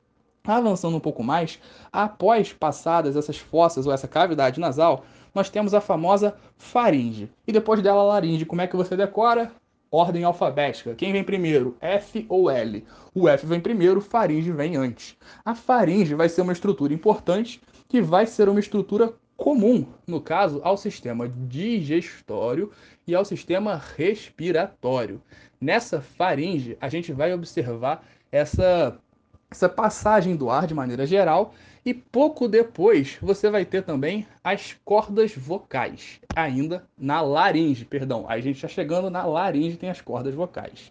Avançando 0.47 0.97
um 0.97 1.01
pouco 1.01 1.23
mais, 1.23 1.59
após 1.91 2.53
passadas 2.53 3.17
essas 3.17 3.39
fossas 3.39 3.87
ou 3.87 3.93
essa 3.93 4.07
cavidade 4.07 4.61
nasal, 4.61 5.05
nós 5.35 5.49
temos 5.49 5.73
a 5.73 5.81
famosa 5.81 6.37
faringe. 6.59 7.31
E 7.47 7.53
depois 7.53 7.83
dela, 7.83 8.01
a 8.01 8.05
laringe. 8.05 8.45
Como 8.45 8.61
é 8.61 8.67
que 8.67 8.77
você 8.77 8.97
decora? 8.97 9.51
Ordem 9.95 10.25
alfabética. 10.25 10.95
Quem 10.95 11.13
vem 11.13 11.23
primeiro, 11.23 11.77
F 11.81 12.27
ou 12.29 12.51
L? 12.51 12.85
O 13.15 13.29
F 13.29 13.47
vem 13.47 13.61
primeiro, 13.61 14.01
faringe 14.01 14.51
vem 14.51 14.77
antes. 14.77 15.17
A 15.45 15.55
faringe 15.55 16.15
vai 16.15 16.29
ser 16.29 16.43
uma 16.43 16.53
estrutura 16.53 16.93
importante 16.93 17.61
que 17.89 18.03
vai 18.03 18.27
ser 18.27 18.49
uma 18.49 18.61
estrutura 18.61 19.15
comum, 19.37 19.87
no 20.07 20.21
caso, 20.21 20.61
ao 20.65 20.77
sistema 20.77 21.29
digestório 21.29 22.71
e 23.07 23.15
ao 23.15 23.25
sistema 23.25 23.81
respiratório. 23.97 25.21
Nessa 25.61 26.01
faringe, 26.01 26.77
a 26.81 26.89
gente 26.89 27.13
vai 27.13 27.33
observar 27.33 28.05
essa, 28.31 28.99
essa 29.51 29.69
passagem 29.69 30.37
do 30.37 30.51
ar 30.51 30.67
de 30.67 30.75
maneira 30.75 31.07
geral 31.07 31.55
e 31.85 31.93
pouco 31.93 32.49
depois 32.49 33.19
você 33.21 33.51
vai 33.51 33.65
ter 33.65 33.83
também 33.83 34.27
as 34.43 34.75
cordas 34.85 35.35
vocais, 35.37 36.19
ainda 36.35 36.85
na 36.97 37.21
laringe, 37.21 37.85
perdão. 37.85 38.25
A 38.29 38.41
gente 38.41 38.57
está 38.57 38.69
chegando 38.69 39.11
na 39.11 39.25
laringe, 39.27 39.77
tem 39.77 39.91
as 39.91 40.01
cordas 40.01 40.35
vocais. 40.35 40.91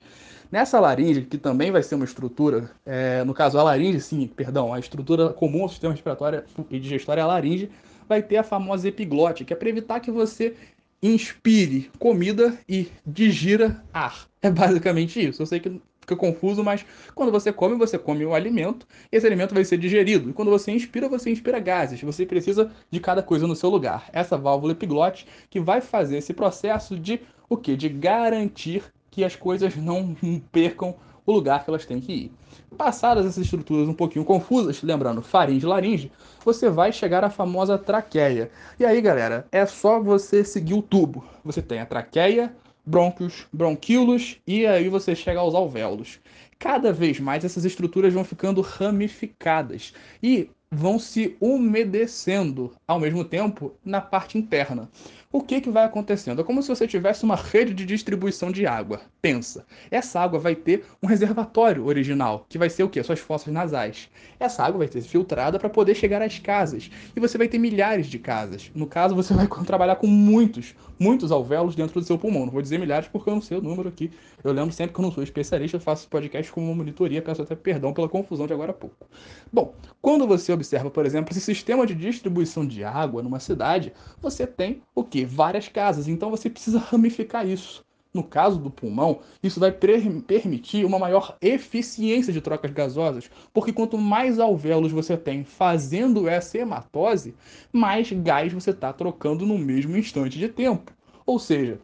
Nessa 0.52 0.80
laringe, 0.80 1.24
que 1.24 1.38
também 1.38 1.72
vai 1.72 1.82
ser 1.82 1.96
uma 1.96 2.06
estrutura, 2.06 2.70
é, 2.86 3.24
no 3.24 3.34
caso 3.34 3.58
a 3.58 3.64
laringe, 3.64 4.00
sim, 4.00 4.28
perdão, 4.28 4.72
a 4.72 4.80
estrutura 4.80 5.30
comum 5.30 5.64
ao 5.64 5.70
sistema 5.70 5.94
respiratório 5.94 6.44
e 6.70 6.80
digestório 6.80 7.22
é 7.22 7.24
a 7.24 7.28
laringe, 7.28 7.72
vai 8.08 8.22
ter 8.22 8.38
a 8.38 8.44
famosa 8.44 8.88
epiglote, 8.88 9.46
que 9.46 9.54
é 9.54 9.56
para 9.56 9.70
evitar 9.70 10.00
que 10.00 10.12
você 10.12 10.56
inspire 11.02 11.90
comida 11.98 12.58
e 12.70 12.88
digira 13.06 13.84
ar. 13.92 14.28
É 14.42 14.52
basicamente 14.52 15.26
isso. 15.26 15.42
Eu 15.42 15.46
sei 15.46 15.60
que 15.60 15.82
fica 16.04 16.16
confuso, 16.16 16.64
mas 16.64 16.86
quando 17.16 17.32
você 17.32 17.52
come, 17.52 17.76
você 17.76 17.98
come 17.98 18.26
o 18.26 18.34
alimento 18.34 18.86
e 19.12 19.16
esse 19.16 19.26
alimento 19.26 19.54
vai 19.54 19.66
ser 19.66 19.78
digerido. 19.78 20.30
E 20.30 20.34
quando 20.34 20.52
você 20.52 20.72
inspira, 20.72 21.10
você 21.10 21.32
inspira 21.32 21.60
gases. 21.60 22.02
Você 22.02 22.26
precisa 22.26 22.72
de 22.92 23.00
cada 23.00 23.24
coisa 23.24 23.48
no 23.48 23.56
seu 23.56 23.70
lugar. 23.70 24.10
Essa 24.14 24.38
válvula 24.38 24.74
epiglote 24.74 25.26
que 25.50 25.60
vai 25.60 25.82
fazer 25.82 26.18
esse 26.18 26.34
processo 26.34 26.98
de 27.00 27.22
o 27.50 27.58
que? 27.58 27.76
De 27.76 27.90
garantir 27.90 28.84
que 29.10 29.24
as 29.24 29.36
coisas 29.36 29.76
não 29.76 30.16
percam 30.52 30.96
o 31.26 31.32
lugar 31.32 31.64
que 31.64 31.70
elas 31.70 31.86
têm 31.86 32.02
que 32.02 32.14
ir. 32.14 32.32
Passadas 32.78 33.26
essas 33.26 33.46
estruturas 33.46 33.88
um 33.88 33.94
pouquinho 33.94 34.26
confusas, 34.26 34.82
lembrando 34.82 35.22
faringe 35.22 35.66
e 35.66 35.70
laringe, 35.70 36.12
você 36.44 36.70
vai 36.70 36.92
chegar 36.92 37.24
à 37.24 37.30
famosa 37.30 37.78
traqueia. 37.78 38.52
E 38.80 38.86
aí, 38.86 39.00
galera, 39.00 39.48
é 39.52 39.66
só 39.66 40.02
você 40.02 40.44
seguir 40.44 40.74
o 40.74 40.82
tubo. 40.82 41.24
Você 41.46 41.62
tem 41.62 41.80
a 41.80 41.86
traqueia, 41.86 42.54
brônquios, 42.86 43.48
bronquíolos 43.52 44.38
e 44.46 44.66
aí 44.66 44.90
você 44.90 45.16
chega 45.16 45.40
aos 45.40 45.56
alvéolos. 45.56 46.20
Cada 46.60 46.92
vez 46.94 47.20
mais 47.20 47.44
essas 47.44 47.66
estruturas 47.66 48.14
vão 48.14 48.24
ficando 48.24 48.62
ramificadas 48.62 49.94
e 50.22 50.50
vão 50.72 50.98
se 50.98 51.36
umedecendo 51.40 52.74
ao 52.88 53.00
mesmo 53.00 53.24
tempo 53.24 53.74
na 53.86 54.02
parte 54.02 54.38
interna 54.38 54.90
o 55.34 55.42
que, 55.42 55.60
que 55.60 55.72
vai 55.72 55.84
acontecendo? 55.84 56.42
É 56.42 56.44
como 56.44 56.62
se 56.62 56.70
você 56.70 56.88
tivesse 56.88 57.24
uma 57.24 57.36
rede 57.36 57.74
de 57.74 57.88
distribuição 57.88 58.52
de 58.52 58.68
água. 58.68 59.02
Pensa, 59.20 59.66
essa 59.90 60.20
água 60.20 60.38
vai 60.38 60.54
ter 60.54 60.86
um 61.02 61.08
reservatório 61.08 61.88
original, 61.88 62.46
que 62.48 62.60
vai 62.60 62.70
ser 62.70 62.84
o 62.84 62.90
quê? 62.90 63.02
Suas 63.02 63.18
fossas 63.18 63.52
nasais. 63.52 64.10
Essa 64.40 64.64
água 64.64 64.78
vai 64.78 64.88
ser 64.88 65.02
filtrada 65.02 65.58
para 65.58 65.72
poder 65.72 65.96
chegar 65.96 66.22
às 66.22 66.38
casas. 66.38 66.92
E 67.16 67.20
você 67.20 67.36
vai 67.36 67.48
ter 67.48 67.58
milhares 67.58 68.06
de 68.06 68.20
casas. 68.20 68.70
No 68.76 68.86
caso, 68.86 69.16
você 69.16 69.34
vai 69.34 69.48
trabalhar 69.66 69.96
com 69.96 70.06
muitos, 70.06 70.76
muitos 71.00 71.32
alvéolos 71.32 71.76
dentro 71.76 72.00
do 72.00 72.06
seu 72.06 72.16
pulmão. 72.20 72.46
Não 72.46 72.54
vou 72.54 72.62
dizer 72.62 72.78
milhares 72.78 73.08
porque 73.08 73.28
eu 73.28 73.34
não 73.34 73.42
sei 73.42 73.58
o 73.58 73.62
número 73.62 73.90
aqui. 73.90 74.12
Eu 74.44 74.52
lembro 74.52 74.72
sempre 74.72 74.94
que 74.94 75.00
eu 75.00 75.04
não 75.04 75.12
sou 75.12 75.24
especialista, 75.24 75.78
eu 75.78 75.82
faço 75.82 76.08
podcast 76.10 76.52
como 76.52 76.68
uma 76.68 76.76
monitoria, 76.76 77.24
peço 77.24 77.42
até 77.42 77.56
perdão 77.56 77.92
pela 77.92 78.08
confusão 78.08 78.46
de 78.46 78.54
agora 78.54 78.70
há 78.70 78.76
pouco. 78.76 79.08
Bom, 79.52 79.74
quando 80.00 80.28
você 80.28 80.54
observa, 80.54 80.92
por 80.92 81.08
exemplo, 81.08 81.32
esse 81.32 81.42
sistema 81.42 81.88
de 81.88 81.96
distribuição 81.96 82.68
de 82.68 82.84
água 82.84 83.24
numa 83.24 83.40
cidade, 83.40 83.94
você 84.22 84.46
tem 84.46 84.84
o 84.94 85.04
que? 85.04 85.23
Várias 85.26 85.68
casas. 85.68 86.08
Então 86.08 86.30
você 86.30 86.50
precisa 86.50 86.80
ramificar 86.80 87.48
isso. 87.48 87.84
No 88.14 88.24
caso 88.24 88.60
do 88.60 88.70
pulmão, 88.70 89.22
isso 89.42 89.60
vai 89.60 89.72
permitir 89.72 90.86
uma 90.86 91.00
maior 91.00 91.36
eficiência 91.42 92.32
de 92.32 92.42
trocas 92.42 92.70
gasosas, 92.70 93.28
porque 93.52 93.74
quanto 93.74 93.98
mais 93.98 94.38
alvéolos 94.38 94.92
você 94.92 95.18
tem 95.18 95.44
fazendo 95.44 96.28
essa 96.28 96.60
hematose, 96.60 97.34
mais 97.72 98.12
gás 98.12 98.54
você 98.54 98.70
está 98.70 98.94
trocando 98.94 99.48
no 99.48 99.58
mesmo 99.58 99.98
instante 99.98 100.38
de 100.38 100.48
tempo. 100.48 100.94
Ou 101.26 101.40
seja, 101.40 101.80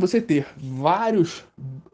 você 0.00 0.20
ter 0.20 0.46
vários 0.56 1.44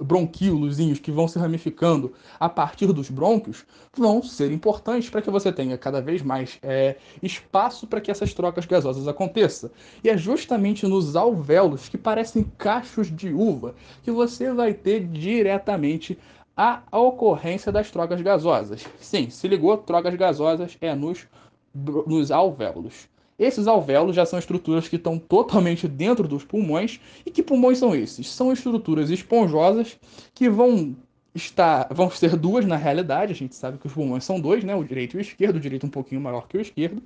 bronquíolos 0.01 0.77
que 1.01 1.11
vão 1.11 1.27
se 1.27 1.39
ramificando 1.39 2.13
a 2.39 2.49
partir 2.49 2.93
dos 2.93 3.11
brônquios 3.11 3.67
vão 3.97 4.23
ser 4.23 4.53
importantes 4.53 5.11
para 5.11 5.21
que 5.21 5.31
você 5.31 5.53
tenha 5.53 5.77
cada 5.77 6.01
vez 6.01 6.23
mais 6.23 6.59
é, 6.63 6.97
espaço 7.23 7.87
para 7.87 8.01
que 8.01 8.11
essas 8.11 8.33
trocas 8.33 8.65
gasosas 8.65 9.09
aconteçam. 9.09 9.71
E 10.05 10.09
é 10.09 10.17
justamente 10.17 10.87
nos 10.87 11.17
alvéolos, 11.17 11.89
que 11.89 11.99
parecem 11.99 12.45
cachos 12.57 13.15
de 13.15 13.33
uva, 13.33 13.75
que 14.03 14.11
você 14.11 14.53
vai 14.53 14.73
ter 14.73 15.07
diretamente 15.07 16.19
a 16.57 16.83
ocorrência 16.93 17.71
das 17.71 17.91
trocas 17.91 18.21
gasosas. 18.23 18.87
Sim, 18.99 19.29
se 19.29 19.47
ligou, 19.47 19.77
trocas 19.77 20.15
gasosas 20.15 20.79
é 20.81 20.95
nos, 20.95 21.27
nos 21.75 22.31
alvéolos. 22.31 23.09
Esses 23.39 23.67
alvéolos 23.67 24.17
já 24.17 24.25
são 24.25 24.39
estruturas 24.39 24.89
que 24.89 24.97
estão 24.97 25.19
totalmente 25.19 25.87
dentro 25.87 26.27
dos 26.27 26.45
pulmões. 26.45 27.01
E 27.25 27.31
que 27.31 27.43
pulmões 27.43 27.79
são 27.79 27.95
esses? 27.95 28.31
São 28.31 28.53
estruturas 28.53 29.11
esponjosas 29.11 29.99
que 30.35 30.49
vão 30.49 30.97
estar, 31.35 31.87
vão 31.91 32.11
ser 32.11 32.35
duas 32.35 32.65
na 32.65 32.77
realidade. 32.77 33.33
A 33.33 33.37
gente 33.37 33.55
sabe 33.55 33.77
que 33.77 33.87
os 33.87 33.93
pulmões 33.93 34.25
são 34.25 34.41
dois, 34.41 34.65
né? 34.65 34.75
O 34.75 34.83
direito 34.83 35.17
e 35.17 35.19
o 35.19 35.21
esquerdo, 35.21 35.57
o 35.57 35.61
direito 35.61 35.87
um 35.87 35.91
pouquinho 35.91 36.21
maior 36.21 36.49
que 36.49 36.57
o 36.57 36.61
esquerdo. 36.61 37.03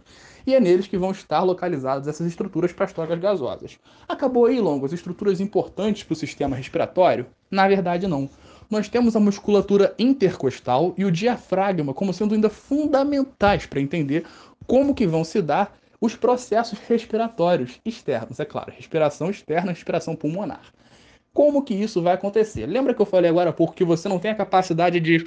E 0.46 0.54
é 0.54 0.60
neles 0.60 0.86
que 0.86 0.96
vão 0.96 1.10
estar 1.10 1.42
localizadas 1.42 2.06
essas 2.06 2.26
estruturas 2.26 2.72
para 2.72 2.84
as 2.84 2.92
trocas 2.92 3.18
gasosas. 3.18 3.78
Acabou 4.08 4.46
aí, 4.46 4.60
Longo, 4.60 4.86
as 4.86 4.92
estruturas 4.92 5.40
importantes 5.40 6.04
para 6.04 6.12
o 6.12 6.16
sistema 6.16 6.54
respiratório? 6.54 7.26
Na 7.50 7.66
verdade, 7.66 8.06
não 8.06 8.30
nós 8.70 8.88
temos 8.88 9.16
a 9.16 9.20
musculatura 9.20 9.92
intercostal 9.98 10.94
e 10.96 11.04
o 11.04 11.10
diafragma 11.10 11.92
como 11.92 12.14
sendo 12.14 12.34
ainda 12.34 12.48
fundamentais 12.48 13.66
para 13.66 13.80
entender 13.80 14.24
como 14.64 14.94
que 14.94 15.08
vão 15.08 15.24
se 15.24 15.42
dar 15.42 15.76
os 16.00 16.16
processos 16.16 16.78
respiratórios 16.78 17.80
externos, 17.84 18.40
é 18.40 18.44
claro, 18.44 18.72
respiração 18.74 19.30
externa, 19.30 19.72
respiração 19.72 20.16
pulmonar. 20.16 20.72
Como 21.32 21.62
que 21.62 21.74
isso 21.74 22.02
vai 22.02 22.14
acontecer? 22.14 22.66
Lembra 22.66 22.94
que 22.94 23.00
eu 23.00 23.06
falei 23.06 23.30
agora 23.30 23.52
pouco 23.52 23.74
que 23.74 23.84
você 23.84 24.08
não 24.08 24.18
tem 24.18 24.30
a 24.30 24.34
capacidade 24.34 24.98
de 24.98 25.24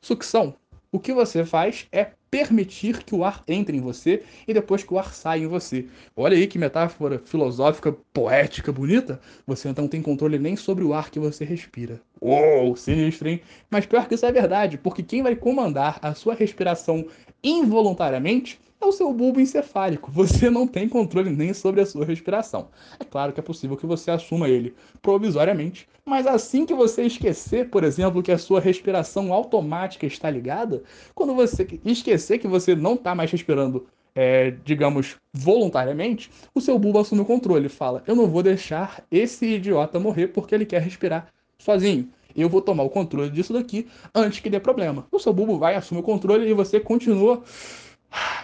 sucção? 0.00 0.54
O 0.90 0.98
que 0.98 1.12
você 1.12 1.44
faz 1.44 1.86
é 1.92 2.12
permitir 2.30 3.04
que 3.04 3.14
o 3.14 3.24
ar 3.24 3.42
entre 3.46 3.76
em 3.76 3.80
você 3.80 4.22
e 4.46 4.54
depois 4.54 4.82
que 4.82 4.92
o 4.92 4.98
ar 4.98 5.14
sai 5.14 5.40
em 5.40 5.46
você. 5.46 5.86
Olha 6.16 6.36
aí 6.36 6.46
que 6.46 6.58
metáfora 6.58 7.20
filosófica, 7.24 7.92
poética, 8.12 8.72
bonita. 8.72 9.20
Você 9.46 9.72
não 9.76 9.88
tem 9.88 10.02
controle 10.02 10.38
nem 10.38 10.56
sobre 10.56 10.84
o 10.84 10.94
ar 10.94 11.10
que 11.10 11.18
você 11.18 11.44
respira. 11.44 12.00
Uou, 12.20 12.74
sinistro, 12.76 13.28
hein? 13.28 13.40
Mas 13.70 13.86
pior 13.86 14.08
que 14.08 14.14
isso 14.14 14.26
é 14.26 14.32
verdade, 14.32 14.78
porque 14.78 15.02
quem 15.02 15.22
vai 15.22 15.36
comandar 15.36 15.98
a 16.02 16.14
sua 16.14 16.34
respiração 16.34 17.06
involuntariamente 17.42 18.58
o 18.86 18.92
seu 18.92 19.12
bulbo 19.12 19.40
encefálico. 19.40 20.10
Você 20.10 20.48
não 20.48 20.66
tem 20.66 20.88
controle 20.88 21.30
nem 21.30 21.52
sobre 21.52 21.80
a 21.80 21.86
sua 21.86 22.04
respiração. 22.04 22.68
É 22.98 23.04
claro 23.04 23.32
que 23.32 23.40
é 23.40 23.42
possível 23.42 23.76
que 23.76 23.86
você 23.86 24.10
assuma 24.10 24.48
ele 24.48 24.74
provisoriamente, 25.02 25.88
mas 26.04 26.26
assim 26.26 26.64
que 26.64 26.74
você 26.74 27.02
esquecer, 27.02 27.68
por 27.68 27.84
exemplo, 27.84 28.22
que 28.22 28.32
a 28.32 28.38
sua 28.38 28.60
respiração 28.60 29.32
automática 29.32 30.06
está 30.06 30.30
ligada, 30.30 30.82
quando 31.14 31.34
você 31.34 31.66
esquecer 31.84 32.38
que 32.38 32.48
você 32.48 32.74
não 32.74 32.94
está 32.94 33.14
mais 33.14 33.30
respirando 33.30 33.86
é, 34.16 34.54
digamos, 34.64 35.16
voluntariamente, 35.30 36.30
o 36.54 36.60
seu 36.60 36.78
bulbo 36.78 36.98
assume 36.98 37.20
o 37.20 37.24
controle. 37.26 37.68
Fala: 37.68 38.02
Eu 38.06 38.16
não 38.16 38.26
vou 38.26 38.42
deixar 38.42 39.04
esse 39.10 39.44
idiota 39.46 40.00
morrer 40.00 40.28
porque 40.28 40.54
ele 40.54 40.64
quer 40.64 40.80
respirar 40.80 41.28
sozinho. 41.58 42.08
Eu 42.34 42.48
vou 42.48 42.60
tomar 42.60 42.82
o 42.82 42.90
controle 42.90 43.30
disso 43.30 43.52
daqui 43.52 43.86
antes 44.14 44.40
que 44.40 44.50
dê 44.50 44.58
problema. 44.60 45.06
O 45.10 45.18
seu 45.18 45.32
bulbo 45.32 45.58
vai, 45.58 45.74
assume 45.74 46.00
o 46.00 46.02
controle 46.02 46.48
e 46.48 46.52
você 46.52 46.80
continua 46.80 47.42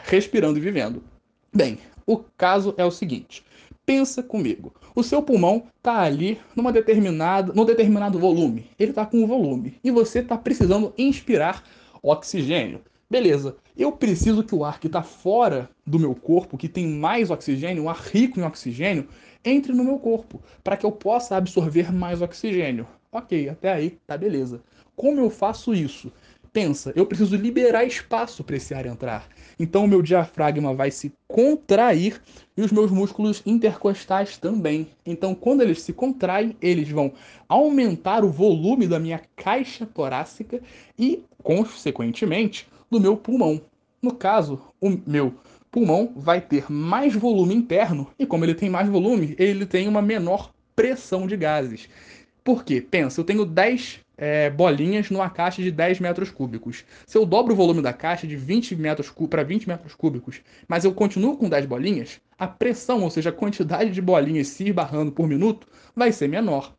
respirando 0.04 0.58
e 0.58 0.62
vivendo. 0.62 1.02
Bem, 1.54 1.78
o 2.06 2.18
caso 2.36 2.74
é 2.76 2.84
o 2.84 2.90
seguinte: 2.90 3.44
pensa 3.84 4.22
comigo. 4.22 4.74
O 4.94 5.02
seu 5.02 5.22
pulmão 5.22 5.64
está 5.76 6.00
ali 6.00 6.38
numa 6.54 6.72
determinada, 6.72 7.52
num 7.54 7.64
determinado 7.64 8.18
volume. 8.18 8.66
Ele 8.78 8.90
está 8.90 9.06
com 9.06 9.22
um 9.22 9.26
volume. 9.26 9.78
E 9.82 9.90
você 9.90 10.18
está 10.18 10.36
precisando 10.36 10.92
inspirar 10.98 11.64
oxigênio. 12.02 12.82
Beleza, 13.08 13.56
eu 13.76 13.92
preciso 13.92 14.42
que 14.42 14.54
o 14.54 14.64
ar 14.64 14.80
que 14.80 14.86
está 14.86 15.02
fora 15.02 15.68
do 15.86 15.98
meu 15.98 16.14
corpo, 16.14 16.56
que 16.56 16.68
tem 16.68 16.86
mais 16.86 17.30
oxigênio, 17.30 17.84
um 17.84 17.90
ar 17.90 17.96
rico 17.96 18.40
em 18.40 18.42
oxigênio, 18.42 19.08
entre 19.44 19.72
no 19.72 19.84
meu 19.84 19.98
corpo, 19.98 20.40
para 20.62 20.76
que 20.76 20.86
eu 20.86 20.92
possa 20.92 21.36
absorver 21.36 21.92
mais 21.92 22.22
oxigênio. 22.22 22.86
Ok, 23.10 23.48
até 23.48 23.72
aí 23.72 23.98
tá 24.06 24.16
beleza. 24.16 24.62
Como 24.96 25.20
eu 25.20 25.30
faço 25.30 25.74
isso? 25.74 26.12
Pensa, 26.52 26.92
eu 26.94 27.06
preciso 27.06 27.34
liberar 27.34 27.84
espaço 27.84 28.44
para 28.44 28.56
esse 28.56 28.74
ar 28.74 28.86
entrar. 28.86 29.26
Então 29.58 29.84
o 29.84 29.88
meu 29.88 30.02
diafragma 30.02 30.74
vai 30.74 30.90
se 30.90 31.12
contrair 31.26 32.20
e 32.56 32.62
os 32.62 32.70
meus 32.70 32.90
músculos 32.90 33.42
intercostais 33.46 34.36
também. 34.36 34.88
Então 35.06 35.34
quando 35.34 35.62
eles 35.62 35.82
se 35.82 35.92
contraem, 35.92 36.56
eles 36.60 36.88
vão 36.88 37.12
aumentar 37.48 38.24
o 38.24 38.30
volume 38.30 38.86
da 38.86 38.98
minha 38.98 39.20
caixa 39.34 39.86
torácica 39.86 40.60
e, 40.98 41.22
consequentemente, 41.42 42.68
do 42.90 43.00
meu 43.00 43.16
pulmão. 43.16 43.60
No 44.02 44.12
caso, 44.12 44.60
o 44.80 44.90
meu 45.06 45.34
pulmão 45.70 46.12
vai 46.14 46.40
ter 46.40 46.70
mais 46.70 47.14
volume 47.14 47.54
interno 47.54 48.08
e 48.18 48.26
como 48.26 48.44
ele 48.44 48.54
tem 48.54 48.68
mais 48.68 48.88
volume, 48.88 49.34
ele 49.38 49.64
tem 49.64 49.88
uma 49.88 50.02
menor 50.02 50.52
pressão 50.76 51.26
de 51.26 51.36
gases. 51.36 51.88
Por 52.44 52.64
quê? 52.64 52.80
Pensa, 52.80 53.20
eu 53.20 53.24
tenho 53.24 53.46
10 53.46 54.00
é, 54.22 54.48
bolinhas 54.48 55.10
numa 55.10 55.28
caixa 55.28 55.60
de 55.60 55.72
10 55.72 55.98
metros 55.98 56.30
cúbicos. 56.30 56.84
Se 57.04 57.18
eu 57.18 57.26
dobro 57.26 57.54
o 57.54 57.56
volume 57.56 57.82
da 57.82 57.92
caixa 57.92 58.24
de 58.24 58.36
20 58.36 58.76
metros 58.76 59.12
para 59.28 59.42
20 59.42 59.66
metros 59.66 59.96
cúbicos, 59.96 60.40
mas 60.68 60.84
eu 60.84 60.94
continuo 60.94 61.36
com 61.36 61.48
10 61.48 61.66
bolinhas, 61.66 62.20
a 62.38 62.46
pressão, 62.46 63.02
ou 63.02 63.10
seja, 63.10 63.30
a 63.30 63.32
quantidade 63.32 63.90
de 63.90 64.00
bolinhas 64.00 64.46
se 64.46 64.68
esbarrando 64.68 65.10
por 65.10 65.26
minuto, 65.26 65.66
vai 65.96 66.12
ser 66.12 66.28
menor. 66.28 66.72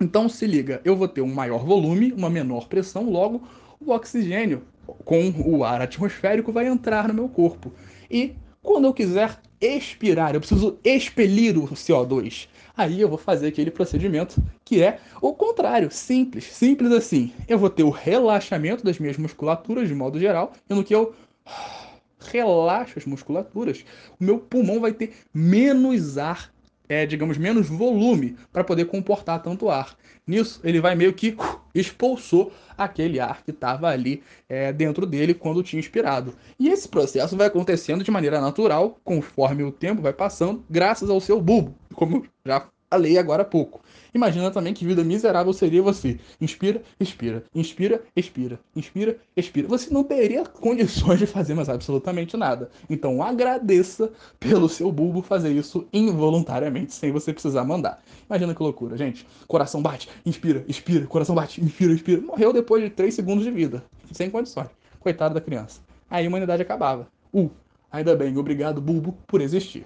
Então 0.00 0.28
se 0.28 0.46
liga, 0.46 0.80
eu 0.84 0.94
vou 0.94 1.08
ter 1.08 1.20
um 1.20 1.34
maior 1.34 1.64
volume, 1.64 2.12
uma 2.12 2.30
menor 2.30 2.68
pressão, 2.68 3.10
logo 3.10 3.42
o 3.80 3.90
oxigênio 3.90 4.62
com 5.04 5.30
o 5.44 5.64
ar 5.64 5.82
atmosférico 5.82 6.52
vai 6.52 6.68
entrar 6.68 7.08
no 7.08 7.14
meu 7.14 7.28
corpo. 7.28 7.72
E 8.08 8.36
quando 8.62 8.84
eu 8.84 8.94
quiser 8.94 9.40
expirar, 9.64 10.34
eu 10.34 10.40
preciso 10.40 10.78
expelir 10.84 11.56
o 11.56 11.68
CO2. 11.68 12.48
Aí 12.76 13.00
eu 13.00 13.08
vou 13.08 13.18
fazer 13.18 13.48
aquele 13.48 13.70
procedimento 13.70 14.42
que 14.64 14.82
é 14.82 14.98
o 15.20 15.32
contrário, 15.32 15.90
simples, 15.90 16.44
simples 16.44 16.92
assim. 16.92 17.32
Eu 17.48 17.58
vou 17.58 17.70
ter 17.70 17.84
o 17.84 17.90
relaxamento 17.90 18.84
das 18.84 18.98
minhas 18.98 19.16
musculaturas 19.16 19.88
de 19.88 19.94
modo 19.94 20.18
geral, 20.18 20.52
e 20.68 20.74
no 20.74 20.84
que 20.84 20.94
eu 20.94 21.14
relaxo 22.32 22.98
as 22.98 23.04
musculaturas, 23.04 23.84
o 24.20 24.24
meu 24.24 24.38
pulmão 24.38 24.80
vai 24.80 24.92
ter 24.92 25.14
menos 25.32 26.18
ar 26.18 26.53
é, 26.88 27.06
digamos, 27.06 27.38
menos 27.38 27.68
volume 27.68 28.36
para 28.52 28.64
poder 28.64 28.86
comportar 28.86 29.42
tanto 29.42 29.70
ar. 29.70 29.96
Nisso, 30.26 30.60
ele 30.64 30.80
vai 30.80 30.94
meio 30.94 31.12
que 31.12 31.36
expulsou 31.74 32.52
aquele 32.76 33.20
ar 33.20 33.42
que 33.42 33.50
estava 33.50 33.88
ali 33.88 34.22
é, 34.48 34.72
dentro 34.72 35.04
dele 35.06 35.34
quando 35.34 35.62
tinha 35.62 35.80
inspirado. 35.80 36.34
E 36.58 36.68
esse 36.68 36.88
processo 36.88 37.36
vai 37.36 37.46
acontecendo 37.46 38.04
de 38.04 38.10
maneira 38.10 38.40
natural, 38.40 38.98
conforme 39.04 39.62
o 39.62 39.72
tempo 39.72 40.02
vai 40.02 40.12
passando, 40.12 40.64
graças 40.68 41.10
ao 41.10 41.20
seu 41.20 41.40
bulbo, 41.40 41.74
como 41.94 42.24
já 42.44 42.66
falei 42.94 43.18
agora 43.18 43.42
há 43.42 43.44
pouco. 43.44 43.80
Imagina 44.14 44.52
também 44.52 44.72
que 44.72 44.86
vida 44.86 45.02
miserável 45.02 45.52
seria 45.52 45.82
você. 45.82 46.20
Inspira, 46.40 46.80
expira, 47.00 47.42
inspira, 47.52 48.00
expira, 48.14 48.60
inspira, 48.76 49.18
expira. 49.36 49.66
Você 49.66 49.92
não 49.92 50.04
teria 50.04 50.44
condições 50.44 51.18
de 51.18 51.26
fazer 51.26 51.54
mais 51.54 51.68
absolutamente 51.68 52.36
nada. 52.36 52.70
Então 52.88 53.20
agradeça 53.20 54.12
pelo 54.38 54.68
seu 54.68 54.92
bulbo 54.92 55.22
fazer 55.22 55.50
isso 55.50 55.88
involuntariamente, 55.92 56.94
sem 56.94 57.10
você 57.10 57.32
precisar 57.32 57.64
mandar. 57.64 58.00
Imagina 58.30 58.54
que 58.54 58.62
loucura, 58.62 58.96
gente. 58.96 59.26
Coração 59.48 59.82
bate, 59.82 60.08
inspira, 60.24 60.64
expira, 60.68 61.06
coração 61.06 61.34
bate, 61.34 61.60
inspira, 61.60 61.92
expira. 61.92 62.20
Morreu 62.20 62.52
depois 62.52 62.84
de 62.84 62.90
3 62.90 63.12
segundos 63.12 63.42
de 63.42 63.50
vida. 63.50 63.82
Sem 64.12 64.30
condições. 64.30 64.68
Coitado 65.00 65.34
da 65.34 65.40
criança. 65.40 65.80
Aí 66.08 66.24
a 66.24 66.28
humanidade 66.28 66.62
acabava. 66.62 67.08
Uh, 67.32 67.50
ainda 67.90 68.14
bem, 68.14 68.38
obrigado, 68.38 68.80
bulbo, 68.80 69.18
por 69.26 69.40
existir. 69.40 69.84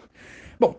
Bom, 0.61 0.77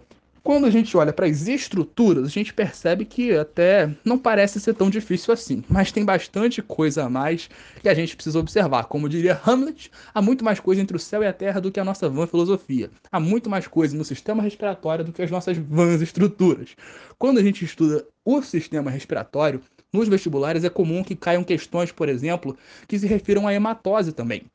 quando 0.50 0.66
a 0.66 0.72
gente 0.72 0.98
olha 0.98 1.14
para 1.14 1.28
as 1.28 1.48
estruturas, 1.48 2.26
a 2.26 2.28
gente 2.28 2.52
percebe 2.56 3.06
que 3.06 3.38
até 3.38 3.88
não 4.04 4.18
parece 4.18 4.60
ser 4.60 4.74
tão 4.74 4.90
difícil 4.90 5.32
assim, 5.32 5.64
mas 5.70 5.92
tem 5.92 6.04
bastante 6.04 6.60
coisa 6.60 7.04
a 7.04 7.10
mais 7.10 7.48
que 7.80 7.88
a 7.88 7.94
gente 7.94 8.16
precisa 8.16 8.40
observar. 8.40 8.86
Como 8.86 9.08
diria 9.08 9.40
Hamlet, 9.46 9.92
há 10.12 10.20
muito 10.24 10.44
mais 10.44 10.60
coisa 10.60 10.82
entre 10.82 10.98
o 10.98 11.00
céu 11.00 11.22
e 11.22 11.28
a 11.28 11.34
terra 11.34 11.62
do 11.62 11.72
que 11.72 11.80
a 11.80 11.86
nossa 11.86 12.10
vã 12.10 12.26
filosofia. 12.26 12.90
Há 13.12 13.20
muito 13.20 13.48
mais 13.48 13.68
coisa 13.68 13.96
no 13.96 14.04
sistema 14.04 14.42
respiratório 14.42 15.06
do 15.06 15.14
que 15.14 15.22
as 15.22 15.30
nossas 15.30 15.56
vãs 15.56 16.02
estruturas. 16.02 16.76
Quando 17.20 17.38
a 17.38 17.44
gente 17.44 17.64
estuda 17.64 18.04
o 18.26 18.42
sistema 18.42 18.90
respiratório, 18.90 19.62
nos 19.94 20.08
vestibulares 20.08 20.64
é 20.64 20.70
comum 20.72 21.04
que 21.04 21.16
caiam 21.16 21.44
questões, 21.44 21.92
por 21.92 22.10
exemplo, 22.10 22.58
que 22.88 22.98
se 22.98 23.06
refiram 23.06 23.48
à 23.48 23.54
hematose 23.54 24.14
também. 24.14 24.46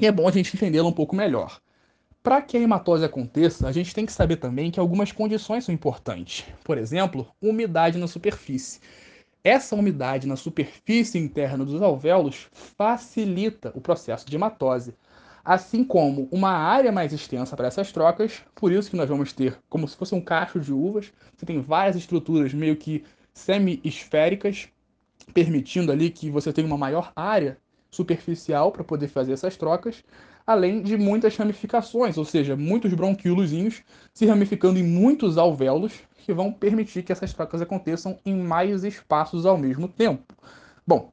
E 0.00 0.06
é 0.06 0.10
bom 0.10 0.26
a 0.26 0.32
gente 0.32 0.56
entendê-la 0.56 0.88
um 0.88 0.92
pouco 0.92 1.14
melhor. 1.14 1.60
Para 2.24 2.40
que 2.40 2.56
a 2.56 2.60
hematose 2.60 3.04
aconteça, 3.04 3.68
a 3.68 3.72
gente 3.72 3.94
tem 3.94 4.06
que 4.06 4.12
saber 4.12 4.36
também 4.36 4.70
que 4.70 4.80
algumas 4.80 5.12
condições 5.12 5.62
são 5.62 5.74
importantes. 5.74 6.46
Por 6.64 6.78
exemplo, 6.78 7.28
umidade 7.38 7.98
na 7.98 8.06
superfície. 8.06 8.80
Essa 9.44 9.76
umidade 9.76 10.26
na 10.26 10.34
superfície 10.34 11.18
interna 11.18 11.66
dos 11.66 11.82
alvéolos 11.82 12.48
facilita 12.50 13.70
o 13.74 13.80
processo 13.82 14.24
de 14.26 14.36
hematose, 14.36 14.96
assim 15.44 15.84
como 15.84 16.26
uma 16.32 16.48
área 16.48 16.90
mais 16.90 17.12
extensa 17.12 17.54
para 17.54 17.68
essas 17.68 17.92
trocas, 17.92 18.40
por 18.54 18.72
isso 18.72 18.88
que 18.88 18.96
nós 18.96 19.10
vamos 19.10 19.34
ter 19.34 19.58
como 19.68 19.86
se 19.86 19.94
fosse 19.94 20.14
um 20.14 20.20
cacho 20.22 20.58
de 20.58 20.72
uvas, 20.72 21.12
você 21.36 21.44
tem 21.44 21.60
várias 21.60 21.94
estruturas 21.94 22.54
meio 22.54 22.76
que 22.76 23.04
semi-esféricas, 23.34 24.70
permitindo 25.34 25.92
ali 25.92 26.08
que 26.08 26.30
você 26.30 26.54
tenha 26.54 26.66
uma 26.66 26.78
maior 26.78 27.12
área 27.14 27.58
superficial 27.90 28.72
para 28.72 28.82
poder 28.82 29.08
fazer 29.08 29.34
essas 29.34 29.58
trocas, 29.58 30.02
além 30.46 30.82
de 30.82 30.96
muitas 30.96 31.36
ramificações, 31.36 32.18
ou 32.18 32.24
seja, 32.24 32.56
muitos 32.56 32.92
bronquíolozinhos 32.92 33.82
se 34.12 34.26
ramificando 34.26 34.78
em 34.78 34.82
muitos 34.82 35.38
alvéolos 35.38 35.92
que 36.18 36.32
vão 36.32 36.52
permitir 36.52 37.02
que 37.02 37.12
essas 37.12 37.32
trocas 37.32 37.60
aconteçam 37.60 38.18
em 38.24 38.34
mais 38.34 38.84
espaços 38.84 39.46
ao 39.46 39.58
mesmo 39.58 39.88
tempo. 39.88 40.34
Bom, 40.86 41.12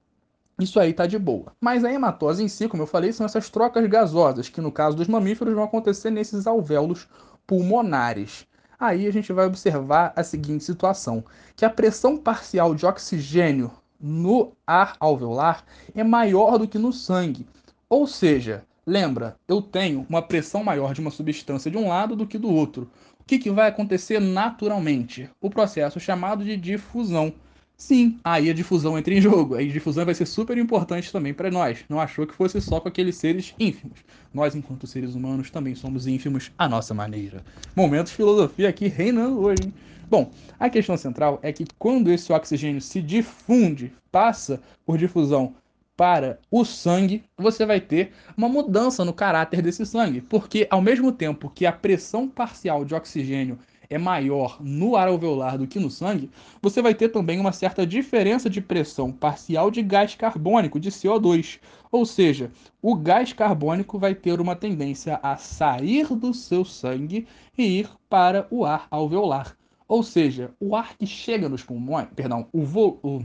isso 0.59 0.79
aí 0.79 0.91
está 0.91 1.05
de 1.05 1.17
boa. 1.17 1.53
Mas 1.59 1.83
a 1.83 1.91
hematose 1.91 2.43
em 2.43 2.47
si, 2.47 2.67
como 2.67 2.83
eu 2.83 2.88
falei, 2.88 3.11
são 3.11 3.25
essas 3.25 3.50
trocas 3.50 3.85
gasosas, 3.88 4.47
que 4.47 4.61
no 4.61 4.71
caso 4.71 4.95
dos 4.95 5.07
mamíferos 5.07 5.53
vão 5.53 5.63
acontecer 5.63 6.11
nesses 6.11 6.45
alvéolos 6.45 7.07
pulmonares. 7.47 8.45
Aí 8.79 9.07
a 9.07 9.11
gente 9.11 9.33
vai 9.33 9.45
observar 9.45 10.13
a 10.15 10.23
seguinte 10.23 10.63
situação: 10.63 11.23
que 11.55 11.65
a 11.65 11.69
pressão 11.69 12.17
parcial 12.17 12.73
de 12.75 12.85
oxigênio 12.85 13.71
no 14.00 14.53
ar 14.65 14.95
alveolar 15.00 15.63
é 15.93 16.03
maior 16.03 16.57
do 16.57 16.67
que 16.67 16.77
no 16.77 16.93
sangue. 16.93 17.47
Ou 17.89 18.07
seja, 18.07 18.63
lembra, 18.85 19.38
eu 19.47 19.61
tenho 19.61 20.05
uma 20.09 20.21
pressão 20.21 20.63
maior 20.63 20.93
de 20.93 21.01
uma 21.01 21.11
substância 21.11 21.69
de 21.69 21.77
um 21.77 21.88
lado 21.88 22.15
do 22.15 22.27
que 22.27 22.38
do 22.38 22.51
outro. 22.51 22.89
O 23.19 23.23
que, 23.23 23.39
que 23.39 23.51
vai 23.51 23.69
acontecer 23.69 24.19
naturalmente? 24.19 25.29
O 25.39 25.50
processo 25.50 26.00
chamado 26.00 26.43
de 26.43 26.57
difusão. 26.57 27.33
Sim, 27.77 28.19
aí 28.23 28.50
a 28.50 28.53
difusão 28.53 28.97
entra 28.97 29.13
em 29.13 29.21
jogo. 29.21 29.55
A 29.55 29.63
difusão 29.63 30.05
vai 30.05 30.13
ser 30.13 30.25
super 30.25 30.57
importante 30.57 31.11
também 31.11 31.33
para 31.33 31.50
nós. 31.50 31.83
Não 31.89 32.00
achou 32.00 32.27
que 32.27 32.35
fosse 32.35 32.61
só 32.61 32.79
com 32.79 32.88
aqueles 32.88 33.15
seres 33.15 33.55
ínfimos. 33.59 34.00
Nós, 34.33 34.53
enquanto 34.53 34.85
seres 34.85 35.15
humanos, 35.15 35.50
também 35.50 35.73
somos 35.73 36.05
ínfimos 36.05 36.51
à 36.57 36.69
nossa 36.69 36.93
maneira. 36.93 37.43
Momentos 37.75 38.11
de 38.11 38.17
filosofia 38.17 38.69
aqui 38.69 38.88
reinando 38.88 39.39
hoje, 39.39 39.63
hein? 39.65 39.73
Bom, 40.11 40.29
a 40.59 40.69
questão 40.69 40.97
central 40.97 41.39
é 41.41 41.53
que 41.53 41.65
quando 41.79 42.11
esse 42.11 42.33
oxigênio 42.33 42.81
se 42.81 43.01
difunde, 43.01 43.93
passa 44.11 44.61
por 44.85 44.97
difusão 44.97 45.55
para 46.01 46.39
o 46.50 46.65
sangue, 46.65 47.24
você 47.38 47.63
vai 47.63 47.79
ter 47.79 48.12
uma 48.36 48.50
mudança 48.50 49.05
no 49.05 49.13
caráter 49.13 49.62
desse 49.62 49.86
sangue, 49.86 50.20
porque 50.20 50.65
ao 50.67 50.81
mesmo 50.81 51.12
tempo 51.12 51.48
que 51.48 51.63
a 51.63 51.72
pressão 51.72 52.27
parcial 52.27 52.84
de 52.84 52.96
oxigênio 52.96 53.60
é 53.88 54.00
maior 54.00 54.58
no 54.60 54.96
ar 54.96 55.10
alveolar 55.10 55.60
do 55.60 55.67
que 55.67 55.79
no 55.79 55.91
sangue, 55.91 56.31
você 56.60 56.81
vai 56.81 56.96
ter 56.96 57.10
também 57.10 57.39
uma 57.39 57.51
certa 57.51 57.86
diferença 57.86 58.50
de 58.50 58.60
pressão 58.60 59.12
parcial 59.12 59.70
de 59.70 59.84
gás 59.84 60.15
carbônico, 60.15 60.79
de 60.79 60.89
CO2. 60.89 61.60
Ou 61.91 62.03
seja, 62.03 62.50
o 62.81 62.96
gás 62.96 63.31
carbônico 63.31 64.00
vai 64.00 64.15
ter 64.15 64.41
uma 64.41 64.55
tendência 64.55 65.20
a 65.22 65.38
sair 65.38 66.08
do 66.15 66.34
seu 66.34 66.65
sangue 66.65 67.27
e 67.55 67.81
ir 67.81 67.89
para 68.10 68.48
o 68.50 68.65
ar 68.65 68.88
alveolar. 68.89 69.55
Ou 69.91 70.03
seja, 70.03 70.55
o 70.57 70.74
ar 70.74 70.95
que 70.98 71.05
chega 71.05 71.50
nos 71.50 71.63
pulmões, 71.65 72.07
perdão, 72.15 72.48
o, 72.53 72.63
vo, 72.63 72.98
o, 73.03 73.19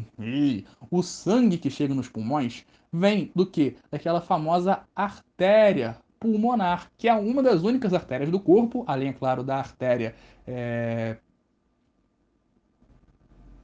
o 0.91 1.01
sangue 1.01 1.59
que 1.59 1.71
chega 1.71 1.95
nos 1.95 2.09
pulmões 2.09 2.67
vem 2.93 3.31
do 3.37 3.47
que? 3.47 3.77
Daquela 3.89 4.21
famosa 4.21 4.81
artéria 4.93 5.97
pulmonar, 6.19 6.91
que 6.99 7.09
é 7.09 7.15
uma 7.15 7.41
das 7.41 7.63
únicas 7.63 7.95
artérias 7.95 8.33
do 8.33 8.41
corpo, 8.41 8.83
além, 8.89 9.11
é 9.11 9.13
claro, 9.13 9.45
da 9.45 9.59
artéria 9.59 10.17
é... 10.45 11.19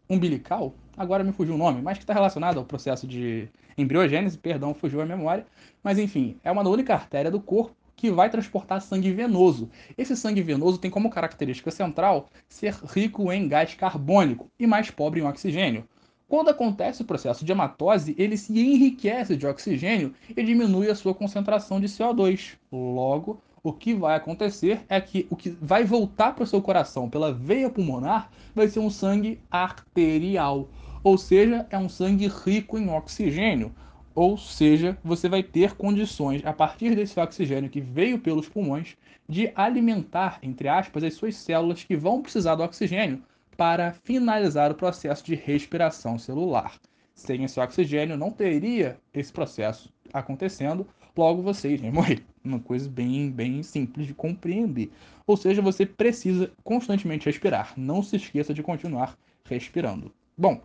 umbilical, 0.09 0.73
agora 0.97 1.25
me 1.25 1.33
fugiu 1.33 1.57
o 1.57 1.59
nome, 1.59 1.83
mas 1.83 1.99
que 1.99 2.05
está 2.05 2.15
relacionado 2.15 2.59
ao 2.59 2.65
processo 2.65 3.05
de 3.05 3.49
embriogênese, 3.77 4.39
perdão, 4.39 4.75
fugiu 4.75 5.01
a 5.01 5.07
memória, 5.07 5.45
mas 5.83 5.99
enfim, 5.99 6.39
é 6.45 6.53
uma 6.53 6.63
única 6.69 6.95
artéria 6.95 7.33
do 7.33 7.41
corpo 7.41 7.82
que 8.03 8.11
vai 8.11 8.29
transportar 8.29 8.83
sangue 8.83 9.13
venoso. 9.13 9.71
Esse 9.97 10.17
sangue 10.17 10.43
venoso 10.43 10.77
tem 10.77 10.91
como 10.91 11.09
característica 11.09 11.71
central 11.71 12.29
ser 12.49 12.75
rico 12.85 13.31
em 13.31 13.47
gás 13.47 13.75
carbônico 13.75 14.51
e 14.59 14.67
mais 14.67 14.91
pobre 14.91 15.21
em 15.21 15.25
oxigênio. 15.25 15.85
Quando 16.27 16.49
acontece 16.49 17.03
o 17.03 17.05
processo 17.05 17.45
de 17.45 17.53
hematose, 17.53 18.17
ele 18.19 18.37
se 18.37 18.59
enriquece 18.59 19.37
de 19.37 19.47
oxigênio 19.47 20.13
e 20.37 20.43
diminui 20.43 20.91
a 20.91 20.97
sua 20.97 21.15
concentração 21.15 21.79
de 21.79 21.87
CO2. 21.87 22.57
Logo, 22.73 23.41
o 23.63 23.73
que 23.73 23.95
vai 23.95 24.17
acontecer 24.17 24.81
é 24.89 25.01
que 25.01 25.29
o 25.31 25.37
que 25.37 25.51
vai 25.51 25.85
voltar 25.85 26.35
para 26.35 26.43
o 26.43 26.47
seu 26.47 26.61
coração 26.61 27.09
pela 27.09 27.33
veia 27.33 27.71
pulmonar 27.71 28.33
vai 28.53 28.67
ser 28.67 28.81
um 28.81 28.91
sangue 28.91 29.39
arterial, 29.49 30.69
ou 31.05 31.17
seja, 31.17 31.69
é 31.71 31.79
um 31.79 31.89
sangue 31.89 32.27
rico 32.27 32.77
em 32.77 32.91
oxigênio. 32.91 33.73
Ou 34.15 34.37
seja, 34.37 34.99
você 35.03 35.29
vai 35.29 35.43
ter 35.43 35.75
condições, 35.75 36.45
a 36.45 36.53
partir 36.53 36.95
desse 36.95 37.19
oxigênio 37.19 37.71
que 37.71 37.81
veio 37.81 38.19
pelos 38.19 38.49
pulmões, 38.49 38.97
de 39.29 39.51
alimentar, 39.55 40.39
entre 40.43 40.69
aspas, 40.69 41.03
as 41.03 41.15
suas 41.15 41.37
células 41.37 41.83
que 41.83 41.97
vão 41.97 42.21
precisar 42.21 42.55
do 42.55 42.63
oxigênio 42.63 43.23
para 43.57 43.93
finalizar 44.05 44.71
o 44.71 44.75
processo 44.75 45.25
de 45.25 45.35
respiração 45.35 46.19
celular. 46.19 46.79
Sem 47.15 47.45
esse 47.45 47.61
oxigênio, 47.61 48.17
não 48.17 48.31
teria 48.31 48.99
esse 49.15 49.33
processo 49.33 49.93
acontecendo, 50.13 50.87
logo 51.17 51.43
você 51.43 51.71
iria 51.71 51.93
morrer. 51.93 52.23
Uma 52.45 52.59
coisa 52.59 52.89
bem, 52.89 53.31
bem 53.31 53.63
simples 53.63 54.07
de 54.07 54.15
compreender. 54.15 54.91
Ou 55.27 55.37
seja, 55.37 55.63
você 55.63 55.87
precisa 55.87 56.51
constantemente 56.65 57.27
respirar. 57.27 57.73
Não 57.77 58.03
se 58.03 58.17
esqueça 58.17 58.53
de 58.53 58.63
continuar 58.63 59.17
respirando. 59.45 60.13
Bom, 60.37 60.61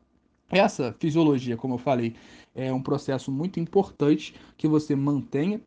essa 0.50 0.96
fisiologia, 1.00 1.58
como 1.58 1.76
eu 1.76 1.78
falei, 1.78 2.16
é 2.56 2.72
um 2.72 2.82
processo 2.82 3.32
muito 3.32 3.60
importante 3.60 4.34
que 4.58 4.68
você 4.68 4.96
mantenha. 4.96 5.62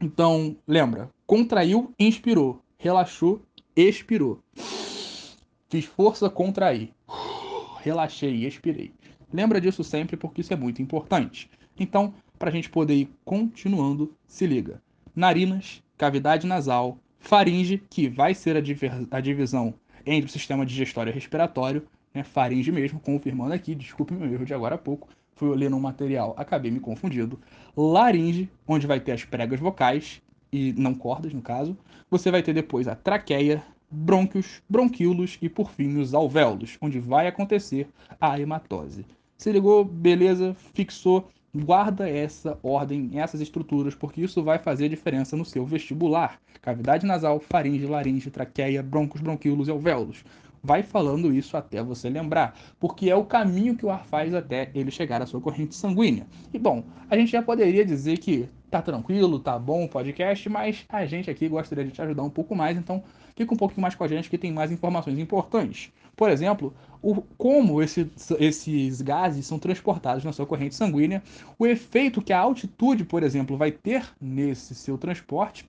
Então, 0.00 0.56
lembra, 0.66 1.10
contraiu, 1.26 1.92
inspirou, 1.98 2.60
relaxou, 2.78 3.42
expirou. 3.76 4.40
Fiz 5.68 5.84
força, 5.84 6.30
contraí. 6.30 6.92
Relaxei, 7.80 8.46
expirei. 8.46 8.92
Lembra 9.32 9.60
disso 9.60 9.84
sempre 9.84 10.16
porque 10.16 10.40
isso 10.40 10.52
é 10.52 10.56
muito 10.56 10.80
importante. 10.80 11.50
Então, 11.78 12.14
para 12.38 12.48
a 12.48 12.52
gente 12.52 12.70
poder 12.70 12.94
ir 12.94 13.10
continuando, 13.24 14.14
se 14.26 14.46
liga. 14.46 14.82
Narinas, 15.14 15.82
cavidade 15.96 16.46
nasal, 16.46 16.98
faringe, 17.18 17.82
que 17.90 18.08
vai 18.08 18.34
ser 18.34 18.56
a, 18.56 19.16
a 19.16 19.20
divisão 19.20 19.74
entre 20.04 20.28
o 20.28 20.32
sistema 20.32 20.64
digestório 20.64 21.10
e 21.10 21.14
respiratório, 21.14 21.86
né, 22.16 22.24
faringe 22.24 22.72
mesmo, 22.72 22.98
confirmando 22.98 23.52
aqui, 23.52 23.74
desculpe 23.74 24.14
meu 24.14 24.32
erro 24.32 24.44
de 24.44 24.54
agora 24.54 24.74
há 24.74 24.78
pouco, 24.78 25.08
fui 25.34 25.54
ler 25.54 25.70
no 25.70 25.78
material, 25.78 26.34
acabei 26.36 26.70
me 26.70 26.80
confundindo. 26.80 27.38
Laringe, 27.76 28.50
onde 28.66 28.86
vai 28.86 28.98
ter 28.98 29.12
as 29.12 29.24
pregas 29.24 29.60
vocais, 29.60 30.22
e 30.50 30.72
não 30.72 30.94
cordas 30.94 31.34
no 31.34 31.42
caso. 31.42 31.76
Você 32.10 32.30
vai 32.30 32.42
ter 32.42 32.54
depois 32.54 32.88
a 32.88 32.94
traqueia, 32.94 33.62
brônquios, 33.90 34.62
bronquíolos 34.68 35.36
e 35.42 35.48
por 35.48 35.70
fim 35.70 35.98
os 35.98 36.14
alvéolos, 36.14 36.78
onde 36.80 36.98
vai 36.98 37.26
acontecer 37.26 37.88
a 38.18 38.40
hematose. 38.40 39.04
Se 39.36 39.52
ligou, 39.52 39.84
beleza, 39.84 40.56
fixou, 40.72 41.28
guarda 41.54 42.08
essa 42.08 42.58
ordem, 42.62 43.10
essas 43.14 43.40
estruturas, 43.42 43.94
porque 43.94 44.22
isso 44.22 44.42
vai 44.42 44.58
fazer 44.58 44.88
diferença 44.88 45.36
no 45.36 45.44
seu 45.44 45.66
vestibular. 45.66 46.40
Cavidade 46.62 47.04
nasal, 47.04 47.38
faringe, 47.38 47.86
laringe, 47.86 48.30
traqueia, 48.30 48.82
broncos, 48.82 49.20
bronquíolos 49.20 49.68
e 49.68 49.70
alvéolos 49.70 50.24
vai 50.66 50.82
falando 50.82 51.32
isso 51.32 51.56
até 51.56 51.80
você 51.80 52.10
lembrar, 52.10 52.58
porque 52.80 53.08
é 53.08 53.14
o 53.14 53.24
caminho 53.24 53.76
que 53.76 53.86
o 53.86 53.90
ar 53.90 54.04
faz 54.04 54.34
até 54.34 54.68
ele 54.74 54.90
chegar 54.90 55.22
à 55.22 55.26
sua 55.26 55.40
corrente 55.40 55.76
sanguínea. 55.76 56.26
E 56.52 56.58
bom, 56.58 56.82
a 57.08 57.16
gente 57.16 57.30
já 57.30 57.40
poderia 57.40 57.84
dizer 57.84 58.18
que 58.18 58.48
tá 58.68 58.82
tranquilo, 58.82 59.38
tá 59.38 59.56
bom 59.56 59.84
o 59.84 59.88
podcast, 59.88 60.48
mas 60.48 60.84
a 60.88 61.06
gente 61.06 61.30
aqui 61.30 61.48
gostaria 61.48 61.84
de 61.84 61.92
te 61.92 62.02
ajudar 62.02 62.24
um 62.24 62.30
pouco 62.30 62.56
mais, 62.56 62.76
então 62.76 63.04
fica 63.36 63.54
um 63.54 63.56
pouquinho 63.56 63.82
mais 63.82 63.94
com 63.94 64.02
a 64.02 64.08
gente 64.08 64.28
que 64.28 64.36
tem 64.36 64.52
mais 64.52 64.72
informações 64.72 65.20
importantes. 65.20 65.92
Por 66.16 66.30
exemplo, 66.30 66.74
o, 67.00 67.22
como 67.38 67.80
esse, 67.80 68.10
esses 68.40 69.00
gases 69.02 69.46
são 69.46 69.60
transportados 69.60 70.24
na 70.24 70.32
sua 70.32 70.46
corrente 70.46 70.74
sanguínea, 70.74 71.22
o 71.56 71.64
efeito 71.64 72.20
que 72.20 72.32
a 72.32 72.40
altitude, 72.40 73.04
por 73.04 73.22
exemplo, 73.22 73.56
vai 73.56 73.70
ter 73.70 74.04
nesse 74.20 74.74
seu 74.74 74.98
transporte 74.98 75.64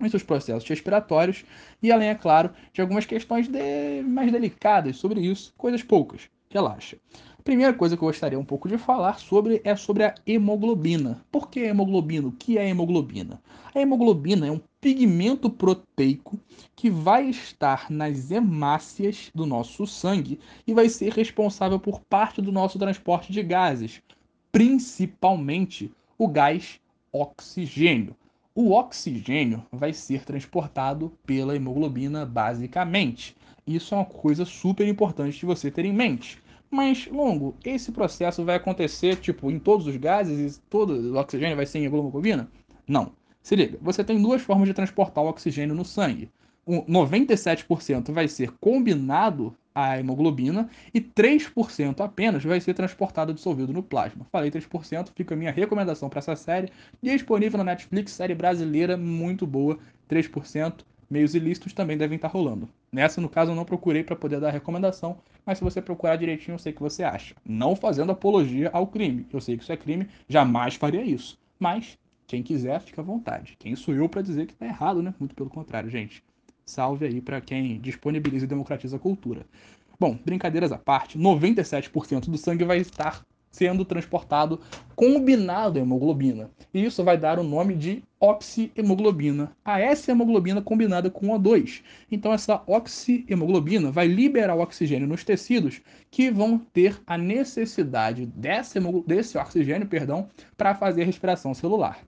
em 0.00 0.08
seus 0.08 0.22
processos 0.22 0.68
respiratórios 0.68 1.44
e 1.82 1.90
além, 1.90 2.08
é 2.08 2.14
claro, 2.14 2.50
de 2.72 2.80
algumas 2.80 3.06
questões 3.06 3.48
de... 3.48 4.02
mais 4.02 4.30
delicadas 4.30 4.96
sobre 4.96 5.20
isso, 5.20 5.52
coisas 5.56 5.82
poucas. 5.82 6.28
Relaxa. 6.50 6.96
A 7.38 7.42
primeira 7.42 7.72
coisa 7.72 7.96
que 7.96 8.02
eu 8.02 8.08
gostaria 8.08 8.38
um 8.38 8.44
pouco 8.44 8.68
de 8.68 8.76
falar 8.76 9.18
sobre 9.18 9.60
é 9.64 9.76
sobre 9.76 10.04
a 10.04 10.14
hemoglobina. 10.26 11.24
Por 11.30 11.48
que 11.48 11.60
a 11.60 11.68
hemoglobina? 11.68 12.28
O 12.28 12.32
que 12.32 12.58
é 12.58 12.62
a 12.62 12.68
hemoglobina? 12.68 13.40
A 13.74 13.80
hemoglobina 13.80 14.46
é 14.46 14.50
um 14.50 14.60
pigmento 14.80 15.50
proteico 15.50 16.38
que 16.74 16.90
vai 16.90 17.28
estar 17.28 17.90
nas 17.90 18.30
hemácias 18.30 19.30
do 19.34 19.46
nosso 19.46 19.86
sangue 19.86 20.40
e 20.66 20.72
vai 20.72 20.88
ser 20.88 21.12
responsável 21.12 21.78
por 21.78 22.00
parte 22.00 22.40
do 22.40 22.52
nosso 22.52 22.78
transporte 22.78 23.32
de 23.32 23.42
gases, 23.42 24.02
principalmente 24.50 25.92
o 26.18 26.28
gás 26.28 26.80
oxigênio. 27.12 28.16
O 28.58 28.72
oxigênio 28.72 29.66
vai 29.70 29.92
ser 29.92 30.24
transportado 30.24 31.12
pela 31.26 31.54
hemoglobina 31.54 32.24
basicamente. 32.24 33.36
Isso 33.66 33.94
é 33.94 33.98
uma 33.98 34.06
coisa 34.06 34.46
super 34.46 34.88
importante 34.88 35.38
de 35.38 35.44
você 35.44 35.70
ter 35.70 35.84
em 35.84 35.92
mente. 35.92 36.38
Mas, 36.70 37.06
longo, 37.06 37.54
esse 37.62 37.92
processo 37.92 38.46
vai 38.46 38.56
acontecer, 38.56 39.16
tipo, 39.16 39.50
em 39.50 39.58
todos 39.58 39.86
os 39.86 39.98
gases 39.98 40.56
e 40.56 40.60
todo 40.70 40.94
o 40.94 41.18
oxigênio 41.18 41.54
vai 41.54 41.66
ser 41.66 41.80
em 41.80 41.84
hemoglobina? 41.84 42.48
Não. 42.88 43.12
Se 43.42 43.54
liga, 43.54 43.78
você 43.82 44.02
tem 44.02 44.22
duas 44.22 44.40
formas 44.40 44.66
de 44.66 44.72
transportar 44.72 45.22
o 45.22 45.28
oxigênio 45.28 45.74
no 45.74 45.84
sangue. 45.84 46.30
O 46.64 46.80
97% 46.84 48.10
vai 48.10 48.26
ser 48.26 48.52
combinado 48.52 49.54
à 49.76 49.98
hemoglobina 49.98 50.70
e 50.94 51.02
3% 51.02 52.00
apenas 52.00 52.42
vai 52.42 52.58
ser 52.58 52.72
transportado 52.72 53.34
dissolvido 53.34 53.74
no 53.74 53.82
plasma. 53.82 54.26
Falei 54.32 54.50
3%, 54.50 55.10
fica 55.14 55.34
a 55.34 55.36
minha 55.36 55.52
recomendação 55.52 56.08
para 56.08 56.20
essa 56.20 56.34
série, 56.34 56.72
disponível 57.02 57.58
na 57.58 57.64
Netflix, 57.64 58.12
série 58.12 58.34
brasileira 58.34 58.96
muito 58.96 59.46
boa, 59.46 59.78
3%. 60.08 60.76
Meios 61.08 61.34
ilícitos 61.34 61.72
também 61.72 61.96
devem 61.96 62.16
estar 62.16 62.26
rolando. 62.26 62.68
Nessa, 62.90 63.20
no 63.20 63.28
caso, 63.28 63.52
eu 63.52 63.54
não 63.54 63.64
procurei 63.64 64.02
para 64.02 64.16
poder 64.16 64.40
dar 64.40 64.50
recomendação, 64.50 65.18
mas 65.44 65.58
se 65.58 65.62
você 65.62 65.80
procurar 65.80 66.16
direitinho, 66.16 66.54
eu 66.54 66.58
sei 66.58 66.72
que 66.72 66.82
você 66.82 67.04
acha. 67.04 67.36
Não 67.44 67.76
fazendo 67.76 68.10
apologia 68.10 68.70
ao 68.72 68.88
crime. 68.88 69.24
Eu 69.32 69.40
sei 69.40 69.56
que 69.56 69.62
isso 69.62 69.72
é 69.72 69.76
crime, 69.76 70.08
jamais 70.28 70.74
faria 70.74 71.02
isso. 71.02 71.38
Mas, 71.60 71.96
quem 72.26 72.42
quiser, 72.42 72.80
fica 72.80 73.02
à 73.02 73.04
vontade. 73.04 73.56
Quem 73.58 73.76
sou 73.76 73.94
eu 73.94 74.08
para 74.08 74.22
dizer 74.22 74.46
que 74.46 74.54
está 74.54 74.66
errado, 74.66 75.00
né? 75.00 75.14
Muito 75.20 75.34
pelo 75.34 75.48
contrário, 75.48 75.88
gente. 75.88 76.24
Salve 76.68 77.06
aí 77.06 77.20
para 77.20 77.40
quem 77.40 77.80
disponibiliza 77.80 78.44
e 78.44 78.48
democratiza 78.48 78.96
a 78.96 78.98
cultura. 78.98 79.46
Bom, 80.00 80.18
brincadeiras 80.24 80.72
à 80.72 80.76
parte, 80.76 81.16
97% 81.16 82.28
do 82.28 82.36
sangue 82.36 82.64
vai 82.64 82.78
estar 82.78 83.24
sendo 83.52 83.84
transportado 83.84 84.60
combinado 84.96 85.78
à 85.78 85.82
hemoglobina. 85.82 86.50
E 86.74 86.84
isso 86.84 87.04
vai 87.04 87.16
dar 87.16 87.38
o 87.38 87.44
nome 87.44 87.76
de 87.76 88.02
oxihemoglobina. 88.18 89.56
A 89.64 89.80
S-hemoglobina 89.80 90.60
combinada 90.60 91.08
com 91.08 91.28
O2. 91.28 91.82
Então 92.10 92.32
essa 92.32 92.60
oxihemoglobina 92.66 93.92
vai 93.92 94.08
liberar 94.08 94.56
o 94.56 94.60
oxigênio 94.60 95.06
nos 95.06 95.22
tecidos 95.22 95.80
que 96.10 96.32
vão 96.32 96.58
ter 96.58 97.00
a 97.06 97.16
necessidade 97.16 98.26
desse, 98.26 98.80
desse 99.06 99.38
oxigênio, 99.38 99.86
perdão, 99.86 100.28
para 100.56 100.74
fazer 100.74 101.02
a 101.02 101.06
respiração 101.06 101.54
celular. 101.54 102.00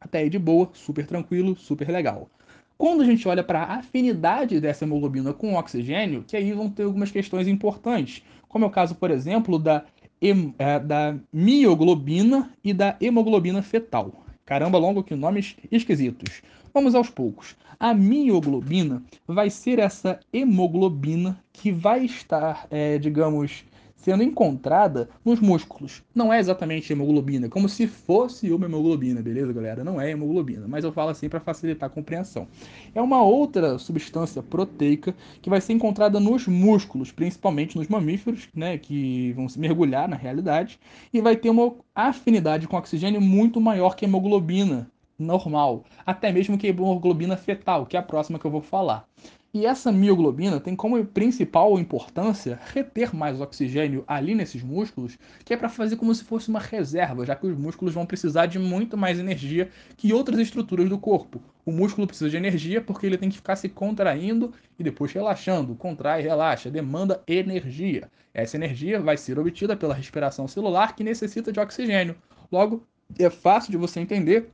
Até 0.00 0.20
aí 0.20 0.30
de 0.30 0.38
boa, 0.38 0.70
super 0.72 1.06
tranquilo, 1.06 1.54
super 1.54 1.90
legal. 1.90 2.30
Quando 2.78 3.02
a 3.02 3.04
gente 3.04 3.26
olha 3.26 3.42
para 3.42 3.60
a 3.60 3.74
afinidade 3.78 4.60
dessa 4.60 4.84
hemoglobina 4.84 5.34
com 5.34 5.52
o 5.52 5.58
oxigênio, 5.58 6.24
que 6.24 6.36
aí 6.36 6.52
vão 6.52 6.70
ter 6.70 6.84
algumas 6.84 7.10
questões 7.10 7.48
importantes, 7.48 8.22
como 8.48 8.64
é 8.64 8.68
o 8.68 8.70
caso, 8.70 8.94
por 8.94 9.10
exemplo, 9.10 9.58
da, 9.58 9.84
é, 10.22 10.78
da 10.78 11.16
mioglobina 11.32 12.52
e 12.62 12.72
da 12.72 12.96
hemoglobina 13.00 13.62
fetal. 13.62 14.24
Caramba, 14.46 14.78
longo 14.78 15.02
que 15.02 15.16
nomes 15.16 15.56
esquisitos. 15.72 16.40
Vamos 16.72 16.94
aos 16.94 17.10
poucos. 17.10 17.56
A 17.80 17.92
mioglobina 17.92 19.02
vai 19.26 19.50
ser 19.50 19.80
essa 19.80 20.20
hemoglobina 20.32 21.42
que 21.52 21.72
vai 21.72 22.04
estar, 22.04 22.68
é, 22.70 22.96
digamos, 22.96 23.64
sendo 23.98 24.22
encontrada 24.22 25.08
nos 25.24 25.40
músculos. 25.40 26.02
Não 26.14 26.32
é 26.32 26.38
exatamente 26.38 26.92
hemoglobina, 26.92 27.48
como 27.48 27.68
se 27.68 27.86
fosse 27.86 28.50
uma 28.52 28.64
hemoglobina, 28.64 29.20
beleza, 29.20 29.52
galera? 29.52 29.84
Não 29.84 30.00
é 30.00 30.10
hemoglobina, 30.10 30.66
mas 30.66 30.84
eu 30.84 30.92
falo 30.92 31.10
assim 31.10 31.28
para 31.28 31.40
facilitar 31.40 31.88
a 31.88 31.92
compreensão. 31.92 32.46
É 32.94 33.02
uma 33.02 33.22
outra 33.22 33.78
substância 33.78 34.42
proteica 34.42 35.14
que 35.42 35.50
vai 35.50 35.60
ser 35.60 35.72
encontrada 35.72 36.18
nos 36.18 36.46
músculos, 36.46 37.12
principalmente 37.12 37.76
nos 37.76 37.88
mamíferos, 37.88 38.48
né, 38.54 38.78
que 38.78 39.32
vão 39.32 39.48
se 39.48 39.58
mergulhar 39.58 40.08
na 40.08 40.16
realidade, 40.16 40.78
e 41.12 41.20
vai 41.20 41.36
ter 41.36 41.50
uma 41.50 41.74
afinidade 41.94 42.68
com 42.68 42.76
oxigênio 42.76 43.20
muito 43.20 43.60
maior 43.60 43.96
que 43.96 44.04
a 44.04 44.08
hemoglobina 44.08 44.90
normal, 45.18 45.84
até 46.06 46.30
mesmo 46.30 46.56
que 46.56 46.68
a 46.68 46.70
hemoglobina 46.70 47.36
fetal, 47.36 47.84
que 47.84 47.96
é 47.96 48.00
a 48.00 48.02
próxima 48.02 48.38
que 48.38 48.44
eu 48.44 48.50
vou 48.50 48.62
falar. 48.62 49.04
E 49.52 49.64
essa 49.64 49.90
mioglobina 49.90 50.60
tem 50.60 50.76
como 50.76 51.02
principal 51.06 51.78
importância 51.78 52.60
reter 52.70 53.16
mais 53.16 53.40
oxigênio 53.40 54.04
ali 54.06 54.34
nesses 54.34 54.62
músculos, 54.62 55.18
que 55.42 55.54
é 55.54 55.56
para 55.56 55.70
fazer 55.70 55.96
como 55.96 56.14
se 56.14 56.22
fosse 56.22 56.50
uma 56.50 56.60
reserva, 56.60 57.24
já 57.24 57.34
que 57.34 57.46
os 57.46 57.56
músculos 57.56 57.94
vão 57.94 58.04
precisar 58.04 58.44
de 58.44 58.58
muito 58.58 58.94
mais 58.94 59.18
energia 59.18 59.70
que 59.96 60.12
outras 60.12 60.38
estruturas 60.38 60.86
do 60.90 60.98
corpo. 60.98 61.40
O 61.64 61.72
músculo 61.72 62.06
precisa 62.06 62.28
de 62.28 62.36
energia 62.36 62.82
porque 62.82 63.06
ele 63.06 63.16
tem 63.16 63.30
que 63.30 63.36
ficar 63.36 63.56
se 63.56 63.70
contraindo 63.70 64.52
e 64.78 64.84
depois 64.84 65.12
relaxando. 65.12 65.74
Contrai, 65.74 66.20
relaxa, 66.20 66.70
demanda 66.70 67.22
energia. 67.26 68.10
Essa 68.34 68.58
energia 68.58 69.00
vai 69.00 69.16
ser 69.16 69.38
obtida 69.38 69.74
pela 69.74 69.94
respiração 69.94 70.46
celular 70.46 70.94
que 70.94 71.02
necessita 71.02 71.50
de 71.50 71.58
oxigênio. 71.58 72.16
Logo, 72.52 72.86
é 73.18 73.30
fácil 73.30 73.70
de 73.70 73.78
você 73.78 73.98
entender 73.98 74.50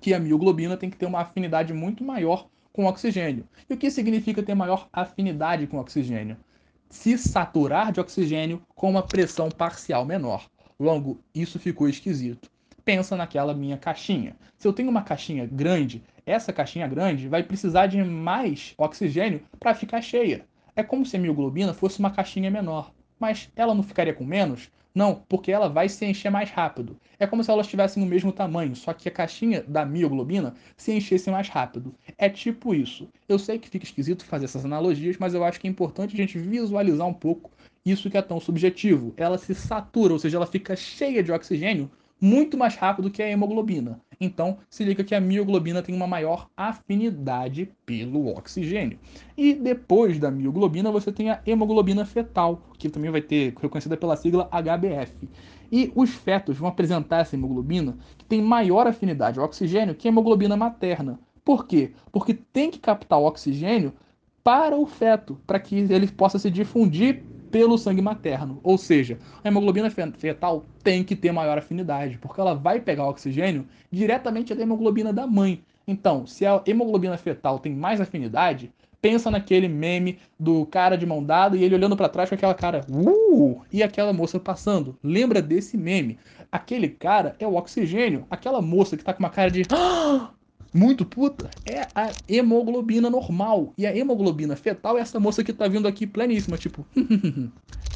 que 0.00 0.12
a 0.12 0.18
mioglobina 0.18 0.76
tem 0.76 0.90
que 0.90 0.96
ter 0.96 1.06
uma 1.06 1.20
afinidade 1.20 1.72
muito 1.72 2.02
maior 2.02 2.48
com 2.72 2.86
oxigênio. 2.86 3.46
E 3.68 3.74
o 3.74 3.76
que 3.76 3.90
significa 3.90 4.42
ter 4.42 4.54
maior 4.54 4.88
afinidade 4.92 5.66
com 5.66 5.78
oxigênio? 5.78 6.36
Se 6.88 7.16
saturar 7.18 7.92
de 7.92 8.00
oxigênio 8.00 8.62
com 8.74 8.90
uma 8.90 9.02
pressão 9.02 9.48
parcial 9.50 10.04
menor. 10.04 10.48
Longo, 10.78 11.20
isso 11.34 11.58
ficou 11.58 11.88
esquisito. 11.88 12.50
Pensa 12.84 13.16
naquela 13.16 13.54
minha 13.54 13.78
caixinha. 13.78 14.34
Se 14.58 14.66
eu 14.66 14.72
tenho 14.72 14.90
uma 14.90 15.02
caixinha 15.02 15.46
grande, 15.46 16.02
essa 16.26 16.52
caixinha 16.52 16.88
grande 16.88 17.28
vai 17.28 17.42
precisar 17.42 17.86
de 17.86 18.02
mais 18.02 18.74
oxigênio 18.76 19.42
para 19.60 19.74
ficar 19.74 20.00
cheia. 20.00 20.44
É 20.74 20.82
como 20.82 21.06
se 21.06 21.16
a 21.16 21.20
mioglobina 21.20 21.74
fosse 21.74 21.98
uma 21.98 22.10
caixinha 22.10 22.50
menor. 22.50 22.92
Mas 23.18 23.50
ela 23.54 23.74
não 23.74 23.82
ficaria 23.82 24.12
com 24.12 24.24
menos? 24.24 24.70
Não, 24.94 25.24
porque 25.28 25.50
ela 25.50 25.68
vai 25.68 25.88
se 25.88 26.04
encher 26.04 26.30
mais 26.30 26.50
rápido. 26.50 26.98
É 27.18 27.26
como 27.26 27.42
se 27.42 27.50
elas 27.50 27.66
tivessem 27.66 28.02
o 28.02 28.06
mesmo 28.06 28.32
tamanho, 28.32 28.76
só 28.76 28.92
que 28.92 29.08
a 29.08 29.12
caixinha 29.12 29.62
da 29.62 29.86
mioglobina 29.86 30.54
se 30.76 30.92
enchesse 30.92 31.30
mais 31.30 31.48
rápido. 31.48 31.94
É 32.18 32.28
tipo 32.28 32.74
isso. 32.74 33.08
Eu 33.28 33.38
sei 33.38 33.58
que 33.58 33.70
fica 33.70 33.84
esquisito 33.84 34.24
fazer 34.24 34.44
essas 34.44 34.64
analogias, 34.64 35.16
mas 35.18 35.32
eu 35.34 35.44
acho 35.44 35.60
que 35.60 35.66
é 35.66 35.70
importante 35.70 36.14
a 36.14 36.16
gente 36.16 36.38
visualizar 36.38 37.06
um 37.06 37.14
pouco 37.14 37.50
isso 37.84 38.10
que 38.10 38.18
é 38.18 38.22
tão 38.22 38.38
subjetivo. 38.38 39.14
Ela 39.16 39.38
se 39.38 39.54
satura, 39.54 40.12
ou 40.12 40.18
seja, 40.18 40.36
ela 40.36 40.46
fica 40.46 40.76
cheia 40.76 41.22
de 41.22 41.32
oxigênio 41.32 41.90
muito 42.22 42.56
mais 42.56 42.76
rápido 42.76 43.10
que 43.10 43.20
a 43.20 43.28
hemoglobina. 43.28 44.00
Então, 44.20 44.58
se 44.70 44.84
liga 44.84 45.02
que 45.02 45.12
a 45.12 45.20
mioglobina 45.20 45.82
tem 45.82 45.92
uma 45.92 46.06
maior 46.06 46.48
afinidade 46.56 47.68
pelo 47.84 48.28
oxigênio. 48.28 48.96
E 49.36 49.52
depois 49.52 50.20
da 50.20 50.30
mioglobina, 50.30 50.92
você 50.92 51.10
tem 51.10 51.30
a 51.30 51.42
hemoglobina 51.44 52.06
fetal, 52.06 52.62
que 52.78 52.88
também 52.88 53.10
vai 53.10 53.20
ter 53.20 53.52
reconhecida 53.60 53.96
pela 53.96 54.14
sigla 54.14 54.48
HBF. 54.52 55.28
E 55.72 55.90
os 55.96 56.10
fetos 56.10 56.56
vão 56.56 56.68
apresentar 56.68 57.22
essa 57.22 57.34
hemoglobina 57.34 57.98
que 58.16 58.24
tem 58.24 58.40
maior 58.40 58.86
afinidade 58.86 59.40
ao 59.40 59.44
oxigênio 59.44 59.96
que 59.96 60.06
a 60.06 60.10
hemoglobina 60.10 60.56
materna. 60.56 61.18
Por 61.44 61.66
quê? 61.66 61.90
Porque 62.12 62.34
tem 62.34 62.70
que 62.70 62.78
captar 62.78 63.18
o 63.18 63.26
oxigênio 63.26 63.92
para 64.44 64.76
o 64.76 64.86
feto, 64.86 65.40
para 65.44 65.58
que 65.58 65.74
ele 65.76 66.06
possa 66.06 66.38
se 66.38 66.50
difundir 66.50 67.24
pelo 67.52 67.76
sangue 67.78 68.02
materno. 68.02 68.58
Ou 68.64 68.76
seja, 68.78 69.18
a 69.44 69.48
hemoglobina 69.48 69.90
fetal 69.90 70.64
tem 70.82 71.04
que 71.04 71.14
ter 71.14 71.30
maior 71.30 71.58
afinidade, 71.58 72.18
porque 72.18 72.40
ela 72.40 72.54
vai 72.54 72.80
pegar 72.80 73.06
oxigênio 73.06 73.68
diretamente 73.92 74.54
da 74.54 74.62
hemoglobina 74.62 75.12
da 75.12 75.26
mãe. 75.26 75.62
Então, 75.86 76.26
se 76.26 76.46
a 76.46 76.60
hemoglobina 76.66 77.16
fetal 77.18 77.58
tem 77.58 77.74
mais 77.74 78.00
afinidade, 78.00 78.72
pensa 79.02 79.30
naquele 79.30 79.68
meme 79.68 80.18
do 80.38 80.64
cara 80.64 80.96
de 80.96 81.04
mão 81.04 81.22
dada 81.22 81.56
e 81.56 81.62
ele 81.62 81.74
olhando 81.74 81.96
para 81.96 82.08
trás 82.08 82.28
com 82.28 82.34
aquela 82.34 82.54
cara, 82.54 82.86
uh, 82.88 83.60
e 83.70 83.82
aquela 83.82 84.12
moça 84.12 84.40
passando. 84.40 84.96
Lembra 85.02 85.42
desse 85.42 85.76
meme? 85.76 86.18
Aquele 86.50 86.88
cara 86.88 87.36
é 87.38 87.46
o 87.46 87.54
oxigênio. 87.54 88.26
Aquela 88.30 88.62
moça 88.62 88.96
que 88.96 89.04
tá 89.04 89.12
com 89.12 89.22
uma 89.22 89.30
cara 89.30 89.50
de 89.50 89.62
ah! 89.70 90.30
Muito 90.74 91.04
puta 91.04 91.50
é 91.66 91.86
a 91.94 92.10
hemoglobina 92.26 93.10
normal. 93.10 93.74
E 93.76 93.86
a 93.86 93.94
hemoglobina 93.94 94.56
fetal 94.56 94.96
é 94.96 95.02
essa 95.02 95.20
moça 95.20 95.44
que 95.44 95.52
tá 95.52 95.68
vindo 95.68 95.86
aqui 95.86 96.06
pleníssima, 96.06 96.56
tipo. 96.56 96.86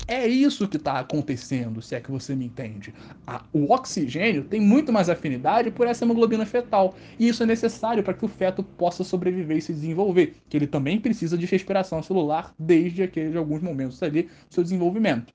é 0.06 0.26
isso 0.26 0.68
que 0.68 0.78
tá 0.78 0.98
acontecendo, 0.98 1.80
se 1.80 1.94
é 1.94 2.00
que 2.00 2.10
você 2.10 2.34
me 2.34 2.44
entende. 2.44 2.92
A, 3.26 3.42
o 3.52 3.72
oxigênio 3.72 4.44
tem 4.44 4.60
muito 4.60 4.92
mais 4.92 5.08
afinidade 5.08 5.70
por 5.70 5.86
essa 5.86 6.04
hemoglobina 6.04 6.44
fetal. 6.44 6.94
E 7.18 7.28
isso 7.28 7.42
é 7.42 7.46
necessário 7.46 8.02
para 8.02 8.12
que 8.12 8.24
o 8.24 8.28
feto 8.28 8.62
possa 8.62 9.02
sobreviver 9.02 9.56
e 9.56 9.62
se 9.62 9.72
desenvolver. 9.72 10.36
Que 10.48 10.56
ele 10.56 10.66
também 10.66 11.00
precisa 11.00 11.38
de 11.38 11.46
respiração 11.46 12.02
celular 12.02 12.54
desde 12.58 13.02
aqueles 13.02 13.34
alguns 13.36 13.62
momentos 13.62 14.02
ali 14.02 14.24
do 14.24 14.30
seu 14.50 14.62
desenvolvimento. 14.62 15.32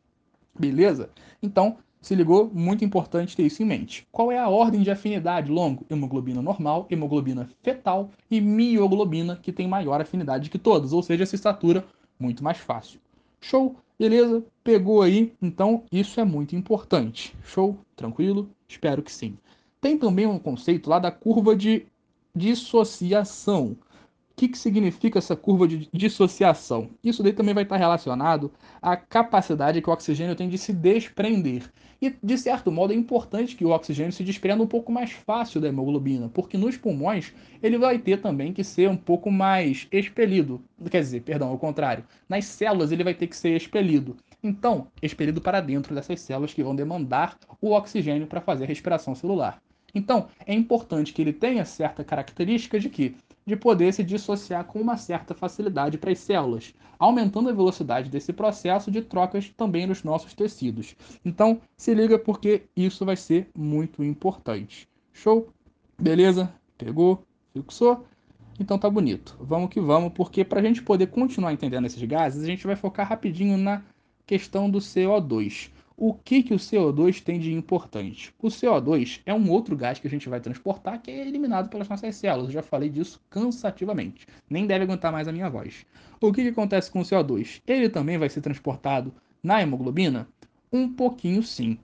Beleza? 0.60 1.10
Então, 1.41 1.77
se 2.01 2.15
ligou? 2.15 2.49
Muito 2.51 2.83
importante 2.83 3.35
ter 3.35 3.43
isso 3.43 3.61
em 3.61 3.65
mente. 3.65 4.07
Qual 4.11 4.31
é 4.31 4.39
a 4.39 4.49
ordem 4.49 4.81
de 4.81 4.89
afinidade 4.89 5.51
longo? 5.51 5.85
Hemoglobina 5.89 6.41
normal, 6.41 6.87
hemoglobina 6.89 7.47
fetal 7.61 8.09
e 8.29 8.41
mioglobina, 8.41 9.39
que 9.41 9.51
tem 9.51 9.67
maior 9.67 10.01
afinidade 10.01 10.49
que 10.49 10.57
todas, 10.57 10.93
ou 10.93 11.03
seja, 11.03 11.25
se 11.25 11.37
satura 11.37 11.85
muito 12.19 12.43
mais 12.43 12.57
fácil. 12.57 12.99
Show? 13.39 13.75
Beleza? 13.99 14.43
Pegou 14.63 15.03
aí? 15.03 15.31
Então 15.39 15.83
isso 15.91 16.19
é 16.19 16.25
muito 16.25 16.55
importante. 16.55 17.35
Show? 17.43 17.77
Tranquilo? 17.95 18.49
Espero 18.67 19.03
que 19.03 19.11
sim. 19.11 19.37
Tem 19.79 19.97
também 19.97 20.25
um 20.25 20.39
conceito 20.39 20.89
lá 20.89 20.97
da 20.97 21.11
curva 21.11 21.55
de 21.55 21.85
dissociação 22.35 23.75
que, 24.41 24.47
que 24.47 24.58
significa 24.58 25.19
essa 25.19 25.36
curva 25.36 25.67
de 25.67 25.88
dissociação? 25.93 26.89
Isso 27.04 27.21
daí 27.21 27.32
também 27.32 27.54
vai 27.54 27.62
estar 27.62 27.77
relacionado 27.77 28.51
à 28.82 28.97
capacidade 28.97 29.80
que 29.80 29.89
o 29.89 29.93
oxigênio 29.93 30.36
tem 30.36 30.49
de 30.49 30.58
se 30.58 30.73
desprender. 30.73 31.71
E, 32.01 32.10
de 32.23 32.38
certo 32.39 32.71
modo, 32.71 32.91
é 32.91 32.95
importante 32.95 33.56
que 33.56 33.63
o 33.63 33.69
oxigênio 33.69 34.12
se 34.12 34.23
desprenda 34.23 34.63
um 34.63 34.67
pouco 34.67 34.91
mais 34.91 35.12
fácil 35.12 35.62
da 35.62 35.67
hemoglobina, 35.67 36.27
porque 36.27 36.58
nos 36.58 36.75
pulmões 36.75 37.32
ele 37.62 37.77
vai 37.77 37.99
ter 37.99 38.19
também 38.19 38.51
que 38.51 38.63
ser 38.63 38.89
um 38.89 38.97
pouco 38.97 39.30
mais 39.30 39.88
expelido. 39.91 40.60
Quer 40.89 41.01
dizer, 41.01 41.21
perdão, 41.21 41.49
ao 41.49 41.60
contrário. 41.60 42.04
Nas 42.27 42.45
células 42.45 42.91
ele 42.91 43.04
vai 43.04 43.13
ter 43.13 43.27
que 43.27 43.38
ser 43.38 43.56
expelido. 43.56 44.17
Então, 44.41 44.88
expelido 45.04 45.39
para 45.39 45.62
dentro 45.62 45.93
dessas 45.93 46.19
células 46.19 46.51
que 46.51 46.63
vão 46.63 46.75
demandar 46.75 47.38
o 47.62 47.73
oxigênio 47.73 48.25
para 48.25 48.41
fazer 48.41 48.63
a 48.63 48.67
respiração 48.67 49.13
celular. 49.13 49.62
Então, 49.93 50.30
é 50.47 50.54
importante 50.56 51.13
que 51.13 51.21
ele 51.21 51.34
tenha 51.34 51.63
certa 51.63 52.04
característica 52.04 52.80
de 52.80 52.89
que 52.89 53.15
de 53.45 53.56
poder 53.56 53.93
se 53.93 54.04
dissociar 54.04 54.65
com 54.65 54.80
uma 54.80 54.97
certa 54.97 55.34
facilidade 55.34 55.97
para 55.97 56.12
as 56.12 56.19
células, 56.19 56.73
aumentando 56.99 57.49
a 57.49 57.54
velocidade 57.54 58.10
desse 58.10 58.32
processo 58.32 58.91
de 58.91 59.01
trocas 59.01 59.49
também 59.49 59.88
nos 59.88 60.04
nossos 60.04 60.34
tecidos. 60.34 60.95
Então, 61.25 61.60
se 61.75 61.93
liga 61.93 62.19
porque 62.19 62.63
isso 62.75 63.06
vai 63.06 63.15
ser 63.15 63.49
muito 63.58 64.04
importante. 64.04 64.88
Show? 65.12 65.49
Beleza? 65.99 66.54
Pegou? 66.77 67.23
Fixou? 67.54 68.06
Então 68.60 68.77
tá 68.77 68.89
bonito. 68.89 69.36
Vamos 69.39 69.69
que 69.69 69.80
vamos, 69.80 70.13
porque 70.13 70.45
para 70.45 70.60
a 70.60 70.63
gente 70.63 70.84
poder 70.84 71.08
continuar 71.08 71.51
entendendo 71.51 71.86
esses 71.86 72.04
gases, 72.04 72.43
a 72.43 72.47
gente 72.47 72.67
vai 72.67 72.75
focar 72.75 73.08
rapidinho 73.10 73.58
na 73.58 73.82
questão 74.25 74.69
do 74.69 74.77
CO2. 74.77 75.71
O 76.03 76.15
que, 76.15 76.41
que 76.41 76.51
o 76.51 76.57
CO2 76.57 77.21
tem 77.21 77.39
de 77.39 77.53
importante? 77.53 78.33
O 78.41 78.47
CO2 78.47 79.21
é 79.23 79.31
um 79.31 79.51
outro 79.51 79.77
gás 79.77 79.99
que 79.99 80.07
a 80.07 80.09
gente 80.09 80.27
vai 80.27 80.39
transportar 80.39 80.99
que 80.99 81.11
é 81.11 81.21
eliminado 81.21 81.69
pelas 81.69 81.87
nossas 81.87 82.15
células. 82.15 82.47
Eu 82.47 82.53
já 82.53 82.63
falei 82.63 82.89
disso 82.89 83.21
cansativamente. 83.29 84.25
Nem 84.49 84.65
deve 84.65 84.85
aguentar 84.85 85.11
mais 85.11 85.27
a 85.27 85.31
minha 85.31 85.47
voz. 85.47 85.85
O 86.19 86.33
que, 86.33 86.41
que 86.41 86.47
acontece 86.47 86.89
com 86.89 87.01
o 87.01 87.03
CO2? 87.03 87.61
Ele 87.67 87.87
também 87.87 88.17
vai 88.17 88.29
ser 88.29 88.41
transportado 88.41 89.13
na 89.43 89.61
hemoglobina? 89.61 90.27
Um 90.73 90.91
pouquinho 90.91 91.43
sim. 91.43 91.77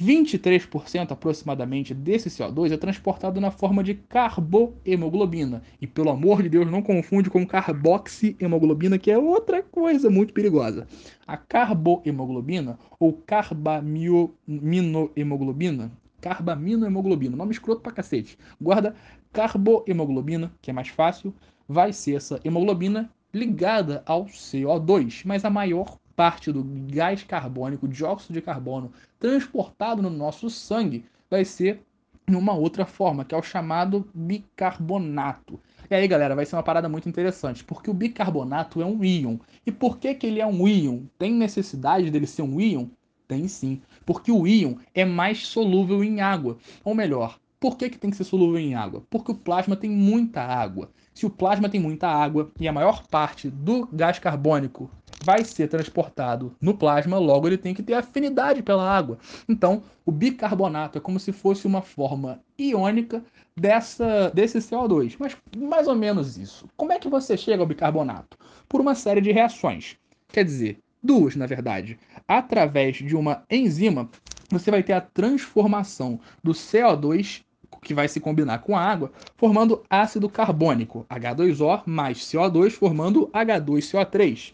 23% 0.00 1.12
aproximadamente 1.12 1.92
desse 1.92 2.30
CO2 2.30 2.72
é 2.72 2.78
transportado 2.78 3.38
na 3.38 3.50
forma 3.50 3.84
de 3.84 3.92
carbohemoglobina. 3.94 5.62
E 5.78 5.86
pelo 5.86 6.08
amor 6.10 6.42
de 6.42 6.48
Deus, 6.48 6.70
não 6.70 6.80
confunde 6.80 7.28
com 7.28 7.46
carboxihemoglobina, 7.46 8.98
que 8.98 9.10
é 9.10 9.18
outra 9.18 9.62
coisa 9.62 10.08
muito 10.08 10.32
perigosa. 10.32 10.86
A 11.26 11.36
carbohemoglobina 11.36 12.78
ou 12.98 13.12
carbaminohemoglobina, 13.12 15.92
carbaminohemoglobina, 16.20 17.36
nome 17.36 17.52
escroto 17.52 17.82
pra 17.82 17.92
cacete. 17.92 18.38
Guarda 18.58 18.94
carbohemoglobina, 19.32 20.50
que 20.62 20.70
é 20.70 20.72
mais 20.72 20.88
fácil, 20.88 21.34
vai 21.68 21.92
ser 21.92 22.16
essa 22.16 22.40
hemoglobina 22.42 23.10
ligada 23.32 24.02
ao 24.06 24.24
CO2, 24.24 25.22
mas 25.24 25.44
a 25.44 25.50
maior 25.50 25.99
parte 26.20 26.52
do 26.52 26.62
gás 26.62 27.22
carbônico, 27.22 27.88
dióxido 27.88 28.34
de 28.34 28.42
carbono, 28.42 28.92
transportado 29.18 30.02
no 30.02 30.10
nosso 30.10 30.50
sangue, 30.50 31.06
vai 31.30 31.46
ser 31.46 31.80
em 32.28 32.34
uma 32.34 32.52
outra 32.52 32.84
forma, 32.84 33.24
que 33.24 33.34
é 33.34 33.38
o 33.38 33.42
chamado 33.42 34.06
bicarbonato. 34.14 35.58
E 35.90 35.94
aí, 35.94 36.06
galera, 36.06 36.36
vai 36.36 36.44
ser 36.44 36.56
uma 36.56 36.62
parada 36.62 36.90
muito 36.90 37.08
interessante, 37.08 37.64
porque 37.64 37.90
o 37.90 37.94
bicarbonato 37.94 38.82
é 38.82 38.84
um 38.84 39.02
íon. 39.02 39.38
E 39.64 39.72
por 39.72 39.96
que, 39.96 40.14
que 40.14 40.26
ele 40.26 40.42
é 40.42 40.46
um 40.46 40.68
íon? 40.68 41.04
Tem 41.18 41.32
necessidade 41.32 42.10
dele 42.10 42.26
ser 42.26 42.42
um 42.42 42.60
íon? 42.60 42.88
Tem 43.26 43.48
sim, 43.48 43.80
porque 44.04 44.30
o 44.30 44.46
íon 44.46 44.74
é 44.94 45.06
mais 45.06 45.46
solúvel 45.46 46.04
em 46.04 46.20
água. 46.20 46.58
Ou 46.84 46.94
melhor, 46.94 47.38
por 47.58 47.76
que, 47.78 47.88
que 47.88 47.98
tem 47.98 48.10
que 48.10 48.16
ser 48.18 48.24
solúvel 48.24 48.58
em 48.58 48.74
água? 48.74 49.02
Porque 49.08 49.32
o 49.32 49.34
plasma 49.34 49.74
tem 49.74 49.90
muita 49.90 50.42
água. 50.42 50.90
Se 51.14 51.24
o 51.26 51.30
plasma 51.30 51.68
tem 51.68 51.80
muita 51.80 52.08
água 52.08 52.50
e 52.58 52.66
a 52.66 52.72
maior 52.72 53.06
parte 53.06 53.50
do 53.50 53.86
gás 53.92 54.18
carbônico 54.18 54.90
vai 55.22 55.44
ser 55.44 55.68
transportado 55.68 56.54
no 56.60 56.76
plasma, 56.76 57.18
logo 57.18 57.46
ele 57.46 57.58
tem 57.58 57.74
que 57.74 57.82
ter 57.82 57.94
afinidade 57.94 58.62
pela 58.62 58.88
água. 58.88 59.18
Então, 59.48 59.82
o 60.04 60.10
bicarbonato 60.10 60.98
é 60.98 61.00
como 61.00 61.20
se 61.20 61.32
fosse 61.32 61.66
uma 61.66 61.82
forma 61.82 62.40
iônica 62.58 63.22
dessa, 63.56 64.30
desse 64.30 64.58
CO2. 64.58 65.16
Mas 65.18 65.36
mais 65.56 65.86
ou 65.86 65.94
menos 65.94 66.38
isso. 66.38 66.66
Como 66.76 66.92
é 66.92 66.98
que 66.98 67.08
você 67.08 67.36
chega 67.36 67.62
ao 67.62 67.68
bicarbonato? 67.68 68.38
Por 68.68 68.80
uma 68.80 68.94
série 68.94 69.20
de 69.20 69.30
reações. 69.32 69.96
Quer 70.28 70.44
dizer, 70.44 70.78
duas, 71.02 71.36
na 71.36 71.46
verdade. 71.46 71.98
Através 72.26 72.96
de 72.96 73.14
uma 73.14 73.44
enzima, 73.50 74.08
você 74.50 74.70
vai 74.70 74.82
ter 74.82 74.94
a 74.94 75.00
transformação 75.00 76.18
do 76.42 76.52
CO2 76.52 77.42
que 77.82 77.94
vai 77.94 78.08
se 78.08 78.20
combinar 78.20 78.58
com 78.58 78.76
a 78.76 78.80
água, 78.80 79.10
formando 79.36 79.82
ácido 79.88 80.28
carbônico, 80.28 81.06
H2O 81.08 81.82
mais 81.86 82.18
CO2, 82.18 82.70
formando 82.70 83.28
H2CO3. 83.28 84.52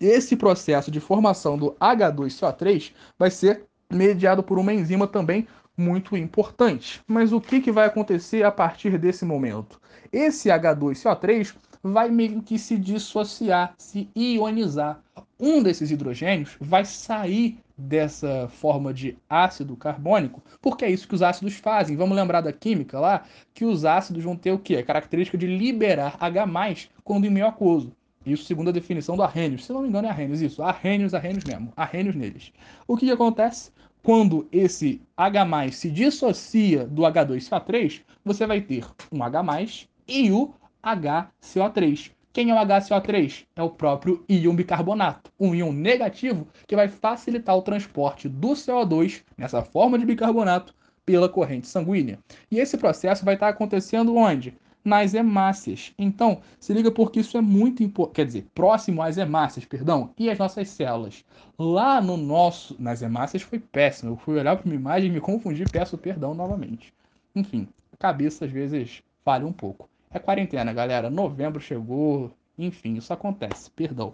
Esse 0.00 0.36
processo 0.36 0.90
de 0.90 1.00
formação 1.00 1.56
do 1.56 1.72
H2CO3 1.80 2.92
vai 3.18 3.30
ser 3.30 3.64
mediado 3.90 4.42
por 4.42 4.58
uma 4.58 4.74
enzima 4.74 5.06
também 5.06 5.46
muito 5.76 6.16
importante. 6.16 7.00
Mas 7.06 7.32
o 7.32 7.40
que, 7.40 7.60
que 7.60 7.72
vai 7.72 7.86
acontecer 7.86 8.42
a 8.44 8.50
partir 8.50 8.98
desse 8.98 9.24
momento? 9.24 9.80
Esse 10.12 10.48
H2CO3 10.48 11.54
vai 11.82 12.10
meio 12.10 12.42
que 12.42 12.58
se 12.58 12.76
dissociar, 12.76 13.74
se 13.78 14.08
ionizar. 14.16 15.00
Um 15.38 15.62
desses 15.62 15.90
hidrogênios 15.90 16.56
vai 16.60 16.84
sair 16.84 17.58
dessa 17.76 18.48
forma 18.48 18.92
de 18.92 19.18
ácido 19.28 19.76
carbônico, 19.76 20.42
porque 20.62 20.84
é 20.84 20.90
isso 20.90 21.06
que 21.06 21.14
os 21.14 21.22
ácidos 21.22 21.56
fazem. 21.56 21.96
Vamos 21.96 22.16
lembrar 22.16 22.40
da 22.40 22.52
química 22.52 22.98
lá, 22.98 23.24
que 23.52 23.64
os 23.64 23.84
ácidos 23.84 24.24
vão 24.24 24.34
ter 24.34 24.50
o 24.52 24.58
quê? 24.58 24.76
A 24.76 24.82
característica 24.82 25.36
de 25.36 25.46
liberar 25.46 26.16
H+, 26.18 26.88
quando 27.04 27.26
em 27.26 27.30
meio 27.30 27.46
aquoso. 27.46 27.92
Isso 28.26 28.44
segundo 28.44 28.68
a 28.68 28.72
definição 28.72 29.16
do 29.16 29.22
Arrhenius. 29.22 29.64
Se 29.64 29.72
não 29.72 29.82
me 29.82 29.88
engano 29.88 30.08
é 30.08 30.10
Arrhenius, 30.10 30.40
isso. 30.40 30.62
Arrhenius, 30.62 31.14
Arrhenius 31.14 31.44
mesmo. 31.44 31.72
Arrhenius 31.76 32.16
neles. 32.16 32.52
O 32.86 32.96
que, 32.96 33.06
que 33.06 33.12
acontece? 33.12 33.70
Quando 34.02 34.48
esse 34.50 35.00
H+, 35.16 35.72
se 35.72 35.90
dissocia 35.90 36.86
do 36.86 37.02
H2CO3, 37.02 38.02
você 38.24 38.46
vai 38.46 38.60
ter 38.60 38.84
um 39.12 39.22
H+, 39.22 39.86
e 40.08 40.30
o 40.30 40.52
HCO3. 40.82 42.10
Quem 42.32 42.50
é 42.50 42.54
o 42.54 42.58
HCO3? 42.58 43.46
É 43.56 43.62
o 43.62 43.70
próprio 43.70 44.24
íon 44.28 44.54
bicarbonato, 44.54 45.32
um 45.40 45.54
íon 45.54 45.72
negativo 45.72 46.46
que 46.66 46.76
vai 46.76 46.88
facilitar 46.88 47.56
o 47.56 47.62
transporte 47.62 48.28
do 48.28 48.50
CO2 48.50 49.22
nessa 49.38 49.62
forma 49.62 49.98
de 49.98 50.04
bicarbonato 50.04 50.74
pela 51.04 51.28
corrente 51.28 51.66
sanguínea. 51.66 52.18
E 52.50 52.58
esse 52.58 52.76
processo 52.76 53.24
vai 53.24 53.34
estar 53.34 53.48
acontecendo 53.48 54.14
onde? 54.14 54.54
Nas 54.86 55.14
hemácias. 55.14 55.92
Então, 55.98 56.40
se 56.60 56.72
liga 56.72 56.92
porque 56.92 57.18
isso 57.18 57.36
é 57.36 57.40
muito 57.40 57.82
importante, 57.82 58.14
quer 58.14 58.26
dizer, 58.26 58.46
próximo 58.54 59.02
às 59.02 59.18
hemácias, 59.18 59.64
perdão, 59.64 60.10
e 60.16 60.30
as 60.30 60.38
nossas 60.38 60.68
células. 60.68 61.24
Lá 61.58 62.00
no 62.00 62.16
nosso, 62.16 62.76
nas 62.78 63.02
hemácias 63.02 63.42
foi 63.42 63.58
péssimo. 63.58 64.12
Eu 64.12 64.16
fui 64.16 64.38
olhar 64.38 64.56
para 64.56 64.64
uma 64.64 64.76
imagem 64.76 65.10
e 65.10 65.12
me 65.12 65.20
confundi, 65.20 65.64
peço 65.64 65.98
perdão 65.98 66.34
novamente. 66.34 66.94
Enfim, 67.34 67.66
a 67.92 67.96
cabeça 67.96 68.44
às 68.44 68.52
vezes 68.52 69.02
falha 69.24 69.44
um 69.44 69.52
pouco. 69.52 69.90
É 70.08 70.20
quarentena, 70.20 70.72
galera. 70.72 71.10
Novembro 71.10 71.60
chegou. 71.60 72.30
Enfim, 72.56 72.94
isso 72.94 73.12
acontece. 73.12 73.68
Perdão. 73.72 74.12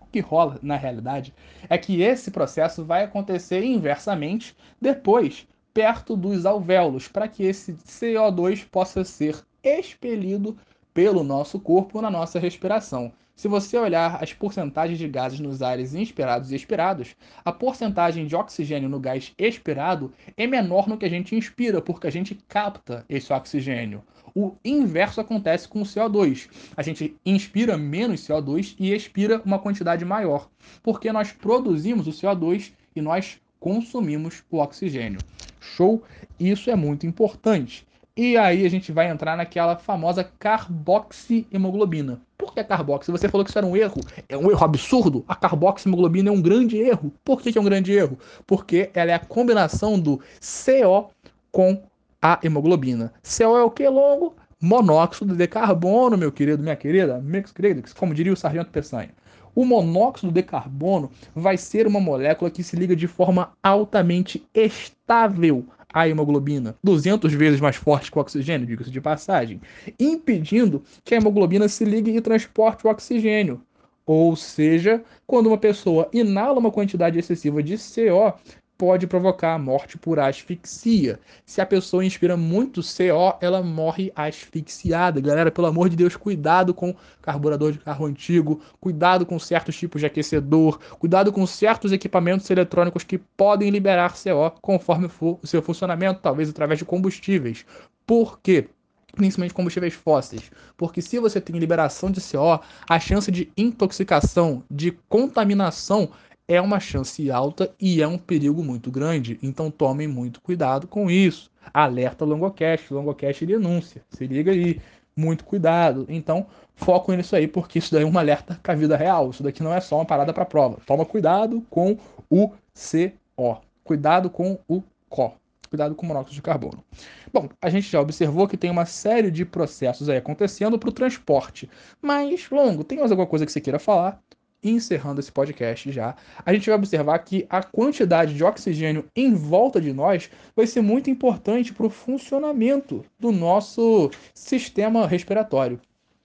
O 0.00 0.06
que 0.06 0.20
rola, 0.20 0.58
na 0.62 0.76
realidade, 0.76 1.34
é 1.68 1.76
que 1.76 2.00
esse 2.00 2.30
processo 2.30 2.82
vai 2.82 3.04
acontecer 3.04 3.62
inversamente 3.62 4.56
depois, 4.80 5.46
perto 5.74 6.16
dos 6.16 6.46
alvéolos, 6.46 7.06
para 7.06 7.28
que 7.28 7.42
esse 7.42 7.74
CO2 7.74 8.66
possa 8.66 9.04
ser 9.04 9.44
expelido 9.66 10.56
pelo 10.94 11.22
nosso 11.22 11.58
corpo 11.60 12.00
na 12.00 12.10
nossa 12.10 12.38
respiração. 12.38 13.12
Se 13.36 13.48
você 13.48 13.76
olhar 13.76 14.22
as 14.22 14.32
porcentagens 14.32 14.98
de 14.98 15.06
gases 15.06 15.40
nos 15.40 15.60
ares 15.60 15.94
inspirados 15.94 16.50
e 16.50 16.56
expirados, 16.56 17.14
a 17.44 17.52
porcentagem 17.52 18.26
de 18.26 18.34
oxigênio 18.34 18.88
no 18.88 18.98
gás 18.98 19.34
expirado 19.36 20.10
é 20.38 20.46
menor 20.46 20.88
no 20.88 20.96
que 20.96 21.04
a 21.04 21.10
gente 21.10 21.36
inspira, 21.36 21.82
porque 21.82 22.06
a 22.06 22.10
gente 22.10 22.34
capta 22.48 23.04
esse 23.10 23.30
oxigênio. 23.34 24.02
O 24.34 24.54
inverso 24.64 25.20
acontece 25.20 25.68
com 25.68 25.82
o 25.82 25.84
CO2. 25.84 26.48
A 26.74 26.82
gente 26.82 27.14
inspira 27.26 27.76
menos 27.76 28.22
CO2 28.22 28.74
e 28.78 28.94
expira 28.94 29.42
uma 29.44 29.58
quantidade 29.58 30.02
maior, 30.02 30.48
porque 30.82 31.12
nós 31.12 31.30
produzimos 31.30 32.06
o 32.06 32.12
CO2 32.12 32.72
e 32.94 33.02
nós 33.02 33.38
consumimos 33.60 34.42
o 34.50 34.58
oxigênio. 34.58 35.20
Show? 35.60 36.02
Isso 36.40 36.70
é 36.70 36.74
muito 36.74 37.06
importante. 37.06 37.85
E 38.18 38.34
aí 38.34 38.64
a 38.64 38.70
gente 38.70 38.90
vai 38.92 39.10
entrar 39.10 39.36
naquela 39.36 39.76
famosa 39.76 40.24
carboxihemoglobina. 40.38 42.18
Por 42.38 42.54
que 42.54 42.60
a 42.60 42.64
carboxi? 42.64 43.10
Você 43.10 43.28
falou 43.28 43.44
que 43.44 43.50
isso 43.50 43.58
era 43.58 43.66
um 43.66 43.76
erro. 43.76 44.00
É 44.26 44.38
um 44.38 44.50
erro 44.50 44.64
absurdo. 44.64 45.22
A 45.28 45.34
carboxihemoglobina 45.34 46.30
é 46.30 46.32
um 46.32 46.40
grande 46.40 46.78
erro. 46.78 47.12
Por 47.22 47.42
que, 47.42 47.52
que 47.52 47.58
é 47.58 47.60
um 47.60 47.64
grande 47.64 47.92
erro? 47.92 48.18
Porque 48.46 48.88
ela 48.94 49.10
é 49.10 49.14
a 49.14 49.18
combinação 49.18 50.00
do 50.00 50.18
CO 50.40 51.10
com 51.52 51.82
a 52.22 52.38
hemoglobina. 52.42 53.12
CO 53.22 53.54
é 53.54 53.62
o 53.62 53.70
que 53.70 53.86
longo? 53.86 54.34
Monóxido 54.58 55.36
de 55.36 55.46
carbono, 55.46 56.16
meu 56.16 56.32
querido, 56.32 56.62
minha 56.62 56.74
querida, 56.74 57.20
meus 57.20 57.52
queridos, 57.52 57.92
como 57.92 58.14
diria 58.14 58.32
o 58.32 58.36
sargento 58.36 58.70
Peçanha. 58.70 59.10
O 59.54 59.62
monóxido 59.66 60.32
de 60.32 60.42
carbono 60.42 61.10
vai 61.34 61.58
ser 61.58 61.86
uma 61.86 62.00
molécula 62.00 62.50
que 62.50 62.62
se 62.62 62.76
liga 62.76 62.96
de 62.96 63.06
forma 63.06 63.52
altamente 63.62 64.42
estável 64.54 65.66
a 65.92 66.08
hemoglobina 66.08 66.76
200 66.82 67.32
vezes 67.32 67.60
mais 67.60 67.76
forte 67.76 68.10
que 68.10 68.18
o 68.18 68.20
oxigênio, 68.20 68.66
diga-se 68.66 68.90
de 68.90 69.00
passagem, 69.00 69.60
impedindo 69.98 70.82
que 71.04 71.14
a 71.14 71.18
hemoglobina 71.18 71.68
se 71.68 71.84
ligue 71.84 72.10
e 72.10 72.20
transporte 72.20 72.86
o 72.86 72.90
oxigênio. 72.90 73.60
Ou 74.04 74.36
seja, 74.36 75.02
quando 75.26 75.48
uma 75.48 75.58
pessoa 75.58 76.08
inala 76.12 76.58
uma 76.58 76.70
quantidade 76.70 77.18
excessiva 77.18 77.62
de 77.62 77.76
CO, 77.76 78.34
pode 78.78 79.06
provocar 79.06 79.54
a 79.54 79.58
morte 79.58 79.96
por 79.96 80.18
asfixia. 80.18 81.18
Se 81.44 81.60
a 81.60 81.66
pessoa 81.66 82.04
inspira 82.04 82.36
muito 82.36 82.80
CO, 82.80 83.36
ela 83.40 83.62
morre 83.62 84.12
asfixiada. 84.14 85.20
Galera, 85.20 85.50
pelo 85.50 85.66
amor 85.66 85.88
de 85.88 85.96
Deus, 85.96 86.16
cuidado 86.16 86.74
com 86.74 86.94
carburador 87.22 87.72
de 87.72 87.78
carro 87.78 88.06
antigo, 88.06 88.60
cuidado 88.80 89.24
com 89.24 89.38
certos 89.38 89.76
tipos 89.76 90.00
de 90.00 90.06
aquecedor, 90.06 90.78
cuidado 90.98 91.32
com 91.32 91.46
certos 91.46 91.92
equipamentos 91.92 92.48
eletrônicos 92.50 93.04
que 93.04 93.18
podem 93.18 93.70
liberar 93.70 94.14
CO 94.14 94.50
conforme 94.60 95.08
for 95.08 95.38
o 95.42 95.46
seu 95.46 95.62
funcionamento, 95.62 96.20
talvez 96.20 96.48
através 96.50 96.78
de 96.78 96.84
combustíveis. 96.84 97.64
Por 98.06 98.38
quê? 98.40 98.68
principalmente 99.16 99.54
combustíveis 99.54 99.94
fósseis, 99.94 100.50
porque 100.76 101.00
se 101.00 101.18
você 101.18 101.40
tem 101.40 101.58
liberação 101.58 102.10
de 102.10 102.20
CO, 102.20 102.60
a 102.86 103.00
chance 103.00 103.32
de 103.32 103.50
intoxicação, 103.56 104.62
de 104.70 104.92
contaminação 105.08 106.10
é 106.48 106.60
uma 106.60 106.78
chance 106.78 107.30
alta 107.30 107.74
e 107.80 108.00
é 108.00 108.06
um 108.06 108.18
perigo 108.18 108.62
muito 108.62 108.90
grande. 108.90 109.38
Então 109.42 109.70
tomem 109.70 110.06
muito 110.06 110.40
cuidado 110.40 110.86
com 110.86 111.10
isso. 111.10 111.50
Alerta 111.74 112.24
Longocast, 112.24 112.92
Longocast 112.92 113.44
denúncia. 113.44 114.04
Se 114.10 114.26
liga 114.26 114.52
aí, 114.52 114.80
muito 115.16 115.44
cuidado. 115.44 116.06
Então 116.08 116.46
foco 116.74 117.12
nisso 117.12 117.34
aí, 117.34 117.48
porque 117.48 117.78
isso 117.78 117.92
daí 117.92 118.02
é 118.02 118.06
um 118.06 118.18
alerta 118.18 118.60
com 118.62 118.70
a 118.70 118.74
vida 118.74 118.96
real. 118.96 119.30
Isso 119.30 119.42
daqui 119.42 119.62
não 119.62 119.74
é 119.74 119.80
só 119.80 119.96
uma 119.96 120.04
parada 120.04 120.32
para 120.32 120.44
prova. 120.44 120.78
Toma 120.86 121.04
cuidado 121.04 121.64
com 121.68 121.98
o 122.30 122.50
CO. 122.74 123.60
Cuidado 123.82 124.30
com 124.30 124.58
o 124.68 124.82
CO. 125.10 125.34
Cuidado 125.68 125.96
com 125.96 126.06
o 126.06 126.08
monóxido 126.08 126.34
de 126.34 126.42
carbono. 126.42 126.84
Bom, 127.32 127.48
a 127.60 127.68
gente 127.68 127.90
já 127.90 128.00
observou 128.00 128.46
que 128.46 128.56
tem 128.56 128.70
uma 128.70 128.86
série 128.86 129.32
de 129.32 129.44
processos 129.44 130.08
aí 130.08 130.16
acontecendo 130.16 130.78
para 130.78 130.88
o 130.88 130.92
transporte. 130.92 131.68
Mas, 132.00 132.48
Longo, 132.50 132.84
tem 132.84 132.98
mais 132.98 133.10
alguma 133.10 133.26
coisa 133.26 133.44
que 133.44 133.50
você 133.50 133.60
queira 133.60 133.78
falar? 133.80 134.22
Encerrando 134.70 135.20
esse 135.20 135.30
podcast 135.30 135.90
já, 135.90 136.14
a 136.44 136.52
gente 136.52 136.68
vai 136.68 136.78
observar 136.78 137.18
que 137.20 137.46
a 137.48 137.62
quantidade 137.62 138.34
de 138.34 138.44
oxigênio 138.44 139.04
em 139.14 139.34
volta 139.34 139.80
de 139.80 139.92
nós 139.92 140.30
vai 140.54 140.66
ser 140.66 140.80
muito 140.80 141.10
importante 141.10 141.72
para 141.72 141.86
o 141.86 141.90
funcionamento 141.90 143.04
do 143.18 143.32
nosso 143.32 144.10
sistema 144.34 145.06
respiratório. 145.06 145.80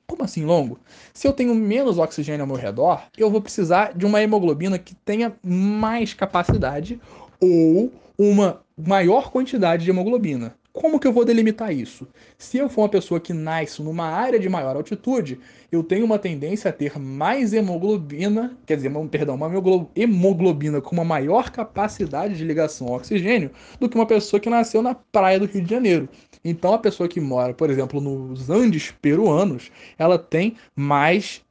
Como 0.08 0.23
assim, 0.23 0.43
longo? 0.43 0.77
Se 1.13 1.25
eu 1.25 1.32
tenho 1.32 1.56
menos 1.56 1.97
oxigênio 1.97 2.41
ao 2.41 2.47
meu 2.47 2.58
redor, 2.58 3.04
eu 3.17 3.30
vou 3.30 3.41
precisar 3.41 3.93
de 3.93 4.06
uma 4.06 4.21
hemoglobina 4.21 4.77
que 4.77 4.93
tenha 4.93 5.34
mais 5.41 6.13
capacidade 6.13 6.99
ou 7.39 7.91
uma 8.17 8.62
maior 8.77 9.32
quantidade 9.32 9.86
de 9.86 9.89
hemoglobina. 9.89 10.54
Como 10.73 10.99
que 11.01 11.05
eu 11.05 11.12
vou 11.12 11.25
delimitar 11.25 11.73
isso? 11.75 12.07
Se 12.38 12.57
eu 12.57 12.69
for 12.69 12.84
uma 12.84 12.89
pessoa 12.89 13.19
que 13.19 13.34
nasce 13.34 13.84
numa 13.84 14.05
área 14.05 14.39
de 14.39 14.47
maior 14.47 14.77
altitude, 14.77 15.38
eu 15.69 15.84
tenho 15.84 16.05
uma 16.05 16.17
tendência 16.17 16.69
a 16.69 16.73
ter 16.73 16.97
mais 16.97 17.51
hemoglobina, 17.51 18.57
quer 18.65 18.77
dizer, 18.77 18.89
perdão, 19.10 19.36
uma 19.36 19.51
hemoglobina 19.95 20.79
com 20.79 20.95
uma 20.95 21.03
maior 21.03 21.49
capacidade 21.49 22.38
de 22.38 22.45
ligação 22.45 22.88
ao 22.88 22.95
oxigênio 22.95 23.51
do 23.81 23.89
que 23.89 23.95
uma 23.95 24.05
pessoa 24.05 24.39
que 24.39 24.49
nasceu 24.49 24.81
na 24.81 24.95
praia 24.95 25.39
do 25.39 25.45
Rio 25.45 25.62
de 25.62 25.69
Janeiro. 25.69 26.07
Então, 26.43 26.73
a 26.73 26.79
pessoa 26.79 27.10
que 27.10 27.19
mora, 27.19 27.53
por 27.53 27.69
exemplo, 27.69 27.99
nos 27.99 28.49
Andes 28.49 28.93
peruanos, 29.01 29.71
ela 29.99 30.17
tem 30.17 30.55
mais, 30.73 31.41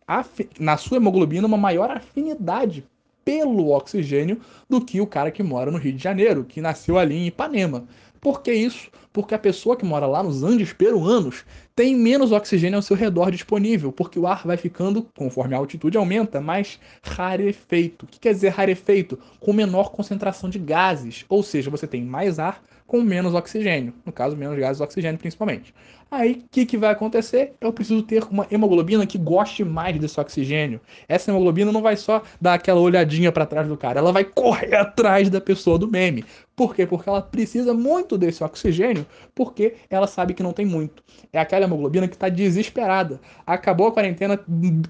na 0.59 0.79
sua 0.79 0.97
hemoglobina, 0.97 1.47
uma 1.47 1.59
maior 1.59 1.91
afinidade 1.91 2.87
pelo 3.23 3.69
oxigênio 3.69 4.41
do 4.69 4.81
que 4.81 4.99
o 4.99 5.07
cara 5.07 5.31
que 5.31 5.43
mora 5.43 5.71
no 5.71 5.77
Rio 5.79 5.93
de 5.93 6.03
Janeiro, 6.03 6.43
que 6.43 6.61
nasceu 6.61 6.99
ali 6.99 7.15
em 7.15 7.27
Ipanema. 7.27 7.87
Por 8.21 8.43
que 8.43 8.53
isso? 8.53 8.91
Porque 9.13 9.35
a 9.35 9.39
pessoa 9.39 9.77
que 9.77 9.85
mora 9.85 10.07
lá 10.07 10.23
nos 10.23 10.43
Andes 10.43 10.73
peruanos 10.73 11.45
tem 11.75 11.97
menos 11.97 12.33
oxigênio 12.33 12.77
ao 12.77 12.83
seu 12.83 12.95
redor 12.95 13.31
disponível, 13.31 13.91
porque 13.91 14.19
o 14.19 14.27
ar 14.27 14.47
vai 14.47 14.57
ficando, 14.57 15.07
conforme 15.17 15.55
a 15.55 15.59
altitude 15.59 15.97
aumenta, 15.97 16.41
mais 16.41 16.79
rarefeito. 17.03 18.05
O 18.05 18.09
que 18.09 18.21
quer 18.21 18.35
dizer 18.35 18.51
rarefeito? 18.51 19.19
Com 19.41 19.53
menor 19.53 19.91
concentração 19.91 20.51
de 20.51 20.59
gases, 20.59 21.25
ou 21.29 21.43
seja, 21.43 21.71
você 21.71 21.87
tem 21.87 22.05
mais 22.05 22.39
ar 22.39 22.63
com 22.87 23.01
menos 23.01 23.35
oxigênio, 23.35 23.95
no 24.05 24.11
caso, 24.11 24.37
menos 24.37 24.59
gases 24.59 24.81
oxigênio 24.81 25.17
principalmente. 25.17 25.73
Aí, 26.11 26.43
o 26.45 26.49
que, 26.51 26.67
que 26.67 26.77
vai 26.77 26.91
acontecer? 26.91 27.55
Eu 27.61 27.73
preciso 27.73 28.03
ter 28.03 28.25
uma 28.25 28.49
hemoglobina 28.51 29.07
que 29.07 29.17
goste 29.17 29.63
mais 29.63 29.97
desse 29.97 30.19
oxigênio. 30.19 30.81
Essa 31.09 31.31
hemoglobina 31.31 31.71
não 31.71 31.83
vai 31.83 31.97
só 31.97 32.21
dar 32.41 32.55
aquela 32.55 32.81
olhadinha 32.81 33.31
para 33.31 33.47
trás 33.47 33.69
do 33.69 33.77
cara, 33.77 34.01
ela 34.01 34.11
vai 34.11 34.25
correr 34.25 34.75
atrás 34.77 35.31
da 35.31 35.41
pessoa 35.41 35.79
do 35.79 35.87
meme. 35.87 36.25
Por 36.61 36.75
quê? 36.75 36.87
Porque 36.87 37.09
ela 37.09 37.23
precisa 37.23 37.73
muito 37.73 38.19
desse 38.19 38.45
oxigênio, 38.45 39.07
porque 39.35 39.77
ela 39.89 40.07
sabe 40.07 40.35
que 40.35 40.43
não 40.43 40.53
tem 40.53 40.67
muito. 40.67 41.03
É 41.33 41.41
aquela 41.41 41.65
hemoglobina 41.65 42.07
que 42.07 42.15
está 42.15 42.29
desesperada. 42.29 43.19
Acabou 43.47 43.87
a 43.87 43.93
quarentena, 43.93 44.39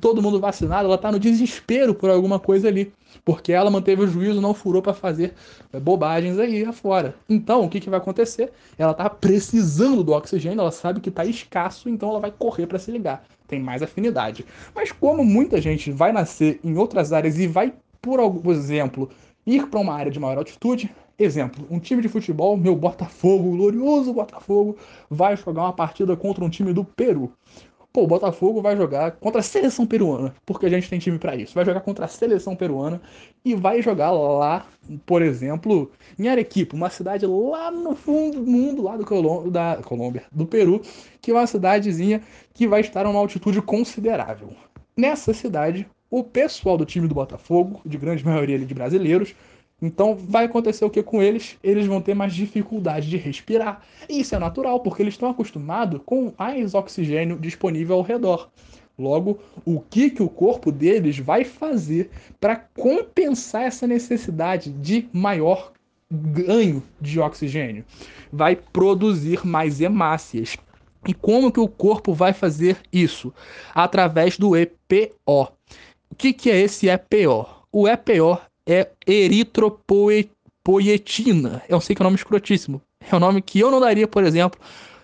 todo 0.00 0.20
mundo 0.20 0.40
vacinado, 0.40 0.87
ela 0.87 0.96
está 0.96 1.12
no 1.12 1.18
desespero 1.20 1.94
por 1.94 2.11
alguma 2.11 2.40
coisa 2.40 2.66
ali. 2.66 2.92
Porque 3.24 3.52
ela 3.52 3.70
manteve 3.70 4.02
o 4.02 4.09
juízo, 4.09 4.40
não 4.40 4.52
furou 4.52 4.83
para 4.83 4.92
fazer 4.92 5.33
bobagens 5.80 6.40
aí 6.40 6.64
afora. 6.64 7.14
Então, 7.28 7.64
o 7.64 7.68
que, 7.68 7.78
que 7.78 7.88
vai 7.88 8.00
acontecer? 8.00 8.50
Ela 8.76 8.90
está 8.90 9.09
precisando 9.09 10.02
do 10.02 10.11
oxigênio, 10.11 10.62
ela 10.62 10.72
sabe 10.72 10.98
que 10.98 11.09
está 11.09 11.24
escasso, 11.24 11.88
então 11.88 12.11
ela 12.11 12.18
vai 12.18 12.33
correr 12.37 12.66
para 12.66 12.80
se 12.80 12.90
ligar. 12.90 13.22
Tem 13.46 13.61
mais 13.61 13.80
afinidade. 13.80 14.44
Mas 14.74 14.90
como 14.90 15.24
muita 15.24 15.61
gente 15.61 15.92
vai 15.92 16.11
nascer 16.11 16.59
em 16.64 16.76
outras 16.76 17.12
áreas 17.12 17.38
e 17.38 17.46
vai, 17.46 17.72
por 18.02 18.20
exemplo, 18.50 19.09
ir 19.46 19.68
para 19.68 19.80
uma 19.80 19.94
área 19.94 20.11
de 20.11 20.18
maior 20.18 20.38
altitude, 20.38 20.90
Exemplo, 21.22 21.66
um 21.70 21.78
time 21.78 22.00
de 22.00 22.09
futebol, 22.09 22.56
meu 22.56 22.74
Botafogo, 22.74 23.50
glorioso 23.50 24.11
Botafogo, 24.11 24.78
vai 25.11 25.37
jogar 25.37 25.64
uma 25.64 25.72
partida 25.74 26.16
contra 26.16 26.42
um 26.42 26.48
time 26.48 26.72
do 26.72 26.83
Peru. 26.83 27.30
Pô, 27.92 28.04
o 28.04 28.06
Botafogo 28.06 28.62
vai 28.62 28.74
jogar 28.74 29.11
contra 29.12 29.40
a 29.40 29.42
seleção 29.42 29.87
peruana, 29.87 30.35
porque 30.46 30.64
a 30.64 30.70
gente 30.70 30.88
tem 30.88 30.98
time 30.98 31.18
para 31.18 31.37
isso. 31.37 31.54
Vai 31.54 31.66
jogar 31.66 31.83
contra 31.83 32.06
a 32.06 32.09
seleção 32.09 32.56
peruana 32.56 33.02
e 33.44 33.54
vai 33.54 33.83
jogar 33.83 34.12
lá, 34.12 34.64
por 35.04 35.20
exemplo, 35.20 35.92
em 36.18 36.26
Arequipa, 36.26 36.74
uma 36.74 36.88
cidade 36.88 37.26
lá 37.26 37.70
no 37.70 37.94
fundo 37.94 38.40
do 38.40 38.50
mundo, 38.50 38.83
lá 38.83 38.96
do 38.96 39.50
da 39.50 39.76
Colômbia, 39.85 40.22
do 40.33 40.46
Peru, 40.46 40.80
que 41.20 41.33
é 41.33 41.35
uma 41.35 41.46
cidadezinha 41.46 42.22
que 42.54 42.66
vai 42.66 42.80
estar 42.80 43.04
a 43.04 43.11
uma 43.11 43.20
altitude 43.20 43.61
considerável. 43.61 44.54
Nessa 44.96 45.35
cidade, 45.35 45.87
o 46.11 46.24
pessoal 46.24 46.78
do 46.78 46.87
time 46.87 47.06
do 47.06 47.14
Botafogo, 47.14 47.83
de 47.85 47.98
grande 47.98 48.24
maioria 48.24 48.59
de 48.59 48.74
brasileiros, 48.74 49.35
então 49.82 50.14
vai 50.14 50.44
acontecer 50.44 50.84
o 50.84 50.90
que 50.90 51.02
com 51.02 51.22
eles? 51.22 51.56
Eles 51.62 51.86
vão 51.86 52.00
ter 52.00 52.14
mais 52.14 52.34
dificuldade 52.34 53.08
de 53.08 53.16
respirar. 53.16 53.82
E 54.08 54.20
isso 54.20 54.34
é 54.34 54.38
natural, 54.38 54.80
porque 54.80 55.02
eles 55.02 55.14
estão 55.14 55.30
acostumados 55.30 56.00
com 56.04 56.32
mais 56.38 56.74
oxigênio 56.74 57.38
disponível 57.38 57.96
ao 57.96 58.02
redor. 58.02 58.50
Logo, 58.98 59.38
o 59.64 59.80
que, 59.80 60.10
que 60.10 60.22
o 60.22 60.28
corpo 60.28 60.70
deles 60.70 61.18
vai 61.18 61.42
fazer 61.44 62.10
para 62.38 62.56
compensar 62.56 63.62
essa 63.62 63.86
necessidade 63.86 64.70
de 64.70 65.08
maior 65.10 65.72
ganho 66.10 66.82
de 67.00 67.18
oxigênio? 67.18 67.82
Vai 68.30 68.56
produzir 68.56 69.46
mais 69.46 69.80
hemácias. 69.80 70.58
E 71.08 71.14
como 71.14 71.50
que 71.50 71.60
o 71.60 71.68
corpo 71.68 72.12
vai 72.12 72.34
fazer 72.34 72.76
isso? 72.92 73.32
Através 73.74 74.36
do 74.36 74.54
EPO. 74.54 75.48
O 76.10 76.14
que, 76.14 76.34
que 76.34 76.50
é 76.50 76.60
esse 76.60 76.86
EPO? 76.86 77.46
O 77.72 77.88
EPO 77.88 78.38
é 78.66 78.90
eritropoetina. 79.06 81.62
Eu 81.68 81.80
sei 81.80 81.96
que 81.96 82.02
é 82.02 82.04
um 82.04 82.08
nome 82.08 82.16
escrotíssimo. 82.16 82.82
É 83.10 83.16
um 83.16 83.20
nome 83.20 83.40
que 83.42 83.58
eu 83.58 83.70
não 83.70 83.80
daria, 83.80 84.06
por 84.06 84.22
exemplo, 84.24 84.60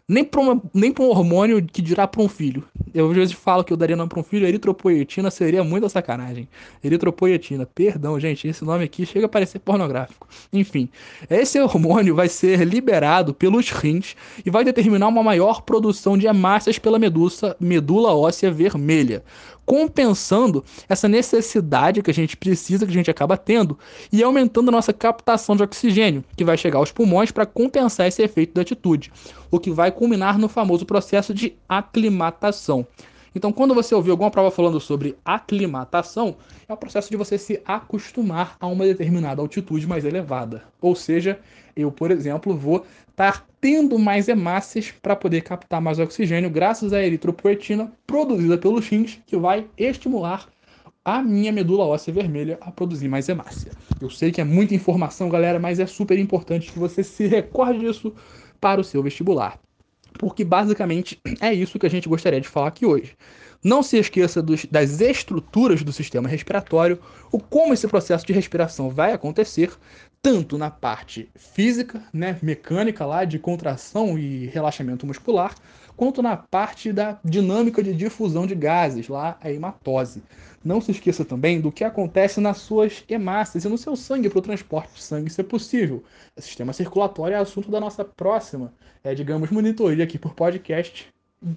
nem 0.08 0.24
para 0.24 0.40
um 0.40 1.08
hormônio 1.08 1.60
que 1.60 1.82
dirá 1.82 2.06
para 2.06 2.22
um 2.22 2.28
filho. 2.28 2.62
Eu 2.94 3.10
às 3.10 3.16
vezes 3.16 3.34
falo 3.34 3.64
que 3.64 3.72
eu 3.72 3.76
daria 3.76 3.96
nome 3.96 4.08
para 4.08 4.20
um 4.20 4.22
filho, 4.22 4.46
eritropoetina 4.46 5.32
seria 5.32 5.64
muita 5.64 5.88
sacanagem. 5.88 6.48
Eritropoetina, 6.84 7.66
perdão, 7.66 8.20
gente, 8.20 8.46
esse 8.46 8.64
nome 8.64 8.84
aqui 8.84 9.04
chega 9.04 9.26
a 9.26 9.28
parecer 9.28 9.58
pornográfico. 9.58 10.28
Enfim, 10.52 10.88
esse 11.28 11.60
hormônio 11.60 12.14
vai 12.14 12.28
ser 12.28 12.64
liberado 12.64 13.34
pelos 13.34 13.70
rins 13.70 14.14
e 14.44 14.50
vai 14.50 14.62
determinar 14.62 15.08
uma 15.08 15.24
maior 15.24 15.62
produção 15.62 16.16
de 16.16 16.28
hemácias 16.28 16.78
pela 16.78 17.00
medusa, 17.00 17.56
medula 17.58 18.14
óssea 18.14 18.50
vermelha 18.50 19.24
compensando 19.66 20.64
essa 20.88 21.08
necessidade 21.08 22.00
que 22.00 22.10
a 22.10 22.14
gente 22.14 22.36
precisa, 22.36 22.86
que 22.86 22.92
a 22.92 22.94
gente 22.94 23.10
acaba 23.10 23.36
tendo, 23.36 23.76
e 24.12 24.22
aumentando 24.22 24.68
a 24.68 24.72
nossa 24.72 24.92
captação 24.92 25.56
de 25.56 25.64
oxigênio, 25.64 26.24
que 26.36 26.44
vai 26.44 26.56
chegar 26.56 26.78
aos 26.78 26.92
pulmões 26.92 27.32
para 27.32 27.44
compensar 27.44 28.06
esse 28.06 28.22
efeito 28.22 28.54
da 28.54 28.60
altitude, 28.60 29.12
o 29.50 29.58
que 29.58 29.70
vai 29.70 29.90
culminar 29.90 30.38
no 30.38 30.48
famoso 30.48 30.86
processo 30.86 31.34
de 31.34 31.54
aclimatação. 31.68 32.86
Então, 33.34 33.52
quando 33.52 33.74
você 33.74 33.94
ouvir 33.94 34.12
alguma 34.12 34.30
prova 34.30 34.50
falando 34.50 34.80
sobre 34.80 35.14
aclimatação, 35.22 36.36
é 36.66 36.72
o 36.72 36.76
processo 36.76 37.10
de 37.10 37.18
você 37.18 37.36
se 37.36 37.60
acostumar 37.66 38.56
a 38.58 38.66
uma 38.66 38.86
determinada 38.86 39.42
altitude 39.42 39.86
mais 39.86 40.06
elevada. 40.06 40.62
Ou 40.80 40.94
seja, 40.94 41.38
eu, 41.76 41.92
por 41.92 42.10
exemplo, 42.10 42.56
vou 42.56 42.86
estar 43.16 43.46
tendo 43.62 43.98
mais 43.98 44.28
hemácias 44.28 44.92
para 45.02 45.16
poder 45.16 45.40
captar 45.40 45.80
mais 45.80 45.98
oxigênio 45.98 46.50
graças 46.50 46.92
à 46.92 47.02
eritropoetina 47.02 47.90
produzida 48.06 48.58
pelos 48.58 48.86
rins, 48.86 49.18
que 49.26 49.38
vai 49.38 49.66
estimular 49.78 50.46
a 51.02 51.22
minha 51.22 51.50
medula 51.50 51.86
óssea 51.86 52.12
vermelha 52.12 52.58
a 52.60 52.70
produzir 52.70 53.08
mais 53.08 53.26
hemácia. 53.26 53.72
Eu 54.02 54.10
sei 54.10 54.30
que 54.30 54.40
é 54.40 54.44
muita 54.44 54.74
informação, 54.74 55.30
galera, 55.30 55.58
mas 55.58 55.80
é 55.80 55.86
super 55.86 56.18
importante 56.18 56.70
que 56.70 56.78
você 56.78 57.02
se 57.02 57.26
recorde 57.26 57.78
disso 57.78 58.12
para 58.60 58.82
o 58.82 58.84
seu 58.84 59.02
vestibular. 59.02 59.58
Porque 60.18 60.44
basicamente 60.44 61.18
é 61.40 61.54
isso 61.54 61.78
que 61.78 61.86
a 61.86 61.90
gente 61.90 62.10
gostaria 62.10 62.40
de 62.40 62.48
falar 62.48 62.68
aqui 62.68 62.84
hoje. 62.84 63.16
Não 63.64 63.82
se 63.82 63.96
esqueça 63.96 64.42
dos, 64.42 64.66
das 64.66 65.00
estruturas 65.00 65.82
do 65.82 65.92
sistema 65.92 66.28
respiratório, 66.28 67.00
o 67.32 67.38
como 67.38 67.72
esse 67.72 67.88
processo 67.88 68.26
de 68.26 68.34
respiração 68.34 68.90
vai 68.90 69.12
acontecer, 69.12 69.70
tanto 70.22 70.58
na 70.58 70.70
parte 70.70 71.30
física, 71.34 72.02
né, 72.12 72.38
mecânica 72.42 73.06
lá 73.06 73.24
de 73.24 73.38
contração 73.38 74.18
e 74.18 74.46
relaxamento 74.46 75.06
muscular, 75.06 75.54
quanto 75.96 76.22
na 76.22 76.36
parte 76.36 76.92
da 76.92 77.18
dinâmica 77.24 77.82
de 77.82 77.94
difusão 77.94 78.46
de 78.46 78.54
gases, 78.54 79.08
lá 79.08 79.38
a 79.40 79.50
hematose. 79.50 80.22
Não 80.64 80.80
se 80.80 80.90
esqueça 80.90 81.24
também 81.24 81.60
do 81.60 81.72
que 81.72 81.84
acontece 81.84 82.40
nas 82.40 82.58
suas 82.58 83.04
hemácias 83.08 83.64
e 83.64 83.68
no 83.68 83.78
seu 83.78 83.96
sangue 83.96 84.28
para 84.28 84.38
o 84.38 84.42
transporte 84.42 84.94
de 84.94 85.02
sangue, 85.02 85.30
se 85.30 85.40
é 85.40 85.44
possível. 85.44 86.02
O 86.36 86.42
sistema 86.42 86.72
circulatório 86.72 87.34
é 87.34 87.38
assunto 87.38 87.70
da 87.70 87.80
nossa 87.80 88.04
próxima, 88.04 88.74
é, 89.02 89.14
digamos, 89.14 89.50
monitoria 89.50 90.04
aqui 90.04 90.18
por 90.18 90.34
podcast 90.34 91.08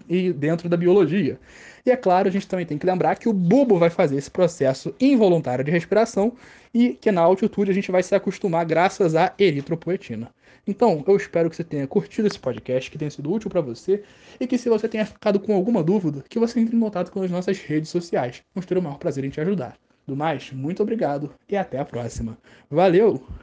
e 0.08 0.32
dentro 0.34 0.68
da 0.68 0.78
biologia. 0.78 1.40
E 1.86 1.92
é 1.92 1.96
claro, 1.96 2.28
a 2.28 2.32
gente 2.32 2.48
também 2.48 2.66
tem 2.66 2.78
que 2.78 2.86
lembrar 2.86 3.16
que 3.16 3.30
o 3.30 3.34
bulbo 3.34 3.78
vai 3.78 3.90
fazer 3.90 4.18
esse 4.18 4.30
processo 4.30 4.94
involuntário 5.00 5.64
de 5.64 5.72
respiração 5.72 6.34
e 6.74 6.90
que 6.90 7.12
na 7.12 7.22
altitude 7.22 7.72
a 7.72 7.74
gente 7.74 7.92
vai 7.92 8.04
se 8.04 8.14
acostumar 8.14 8.66
graças 8.66 9.16
à 9.16 9.34
eritropoetina. 9.40 10.30
Então, 10.68 11.04
eu 11.08 11.16
espero 11.16 11.50
que 11.50 11.56
você 11.56 11.64
tenha 11.64 11.88
curtido 11.88 12.28
esse 12.28 12.38
podcast, 12.38 12.92
que 12.92 12.98
tenha 12.98 13.10
sido 13.10 13.32
útil 13.32 13.50
para 13.50 13.62
você 13.62 14.04
e 14.40 14.46
que 14.46 14.58
se 14.58 14.70
você 14.70 14.88
tenha 14.88 15.06
ficado 15.06 15.40
com 15.40 15.56
alguma 15.56 15.82
dúvida, 15.82 16.24
que 16.30 16.38
você 16.38 16.60
entre 16.60 16.76
em 16.76 16.80
contato 16.80 17.12
com 17.12 17.24
as 17.24 17.32
nossas 17.32 17.58
redes 17.60 17.90
sociais. 17.90 18.44
Vamos 18.54 18.66
ter 18.68 18.78
o 18.78 18.82
maior 18.82 18.98
prazer 18.98 19.24
em 19.24 19.30
te 19.30 19.42
ajudar. 19.42 19.76
Do 20.06 20.16
mais, 20.16 20.52
muito 20.52 20.84
obrigado 20.84 21.34
e 21.48 21.56
até 21.56 21.80
a 21.80 21.86
próxima. 21.86 22.38
Valeu! 22.70 23.40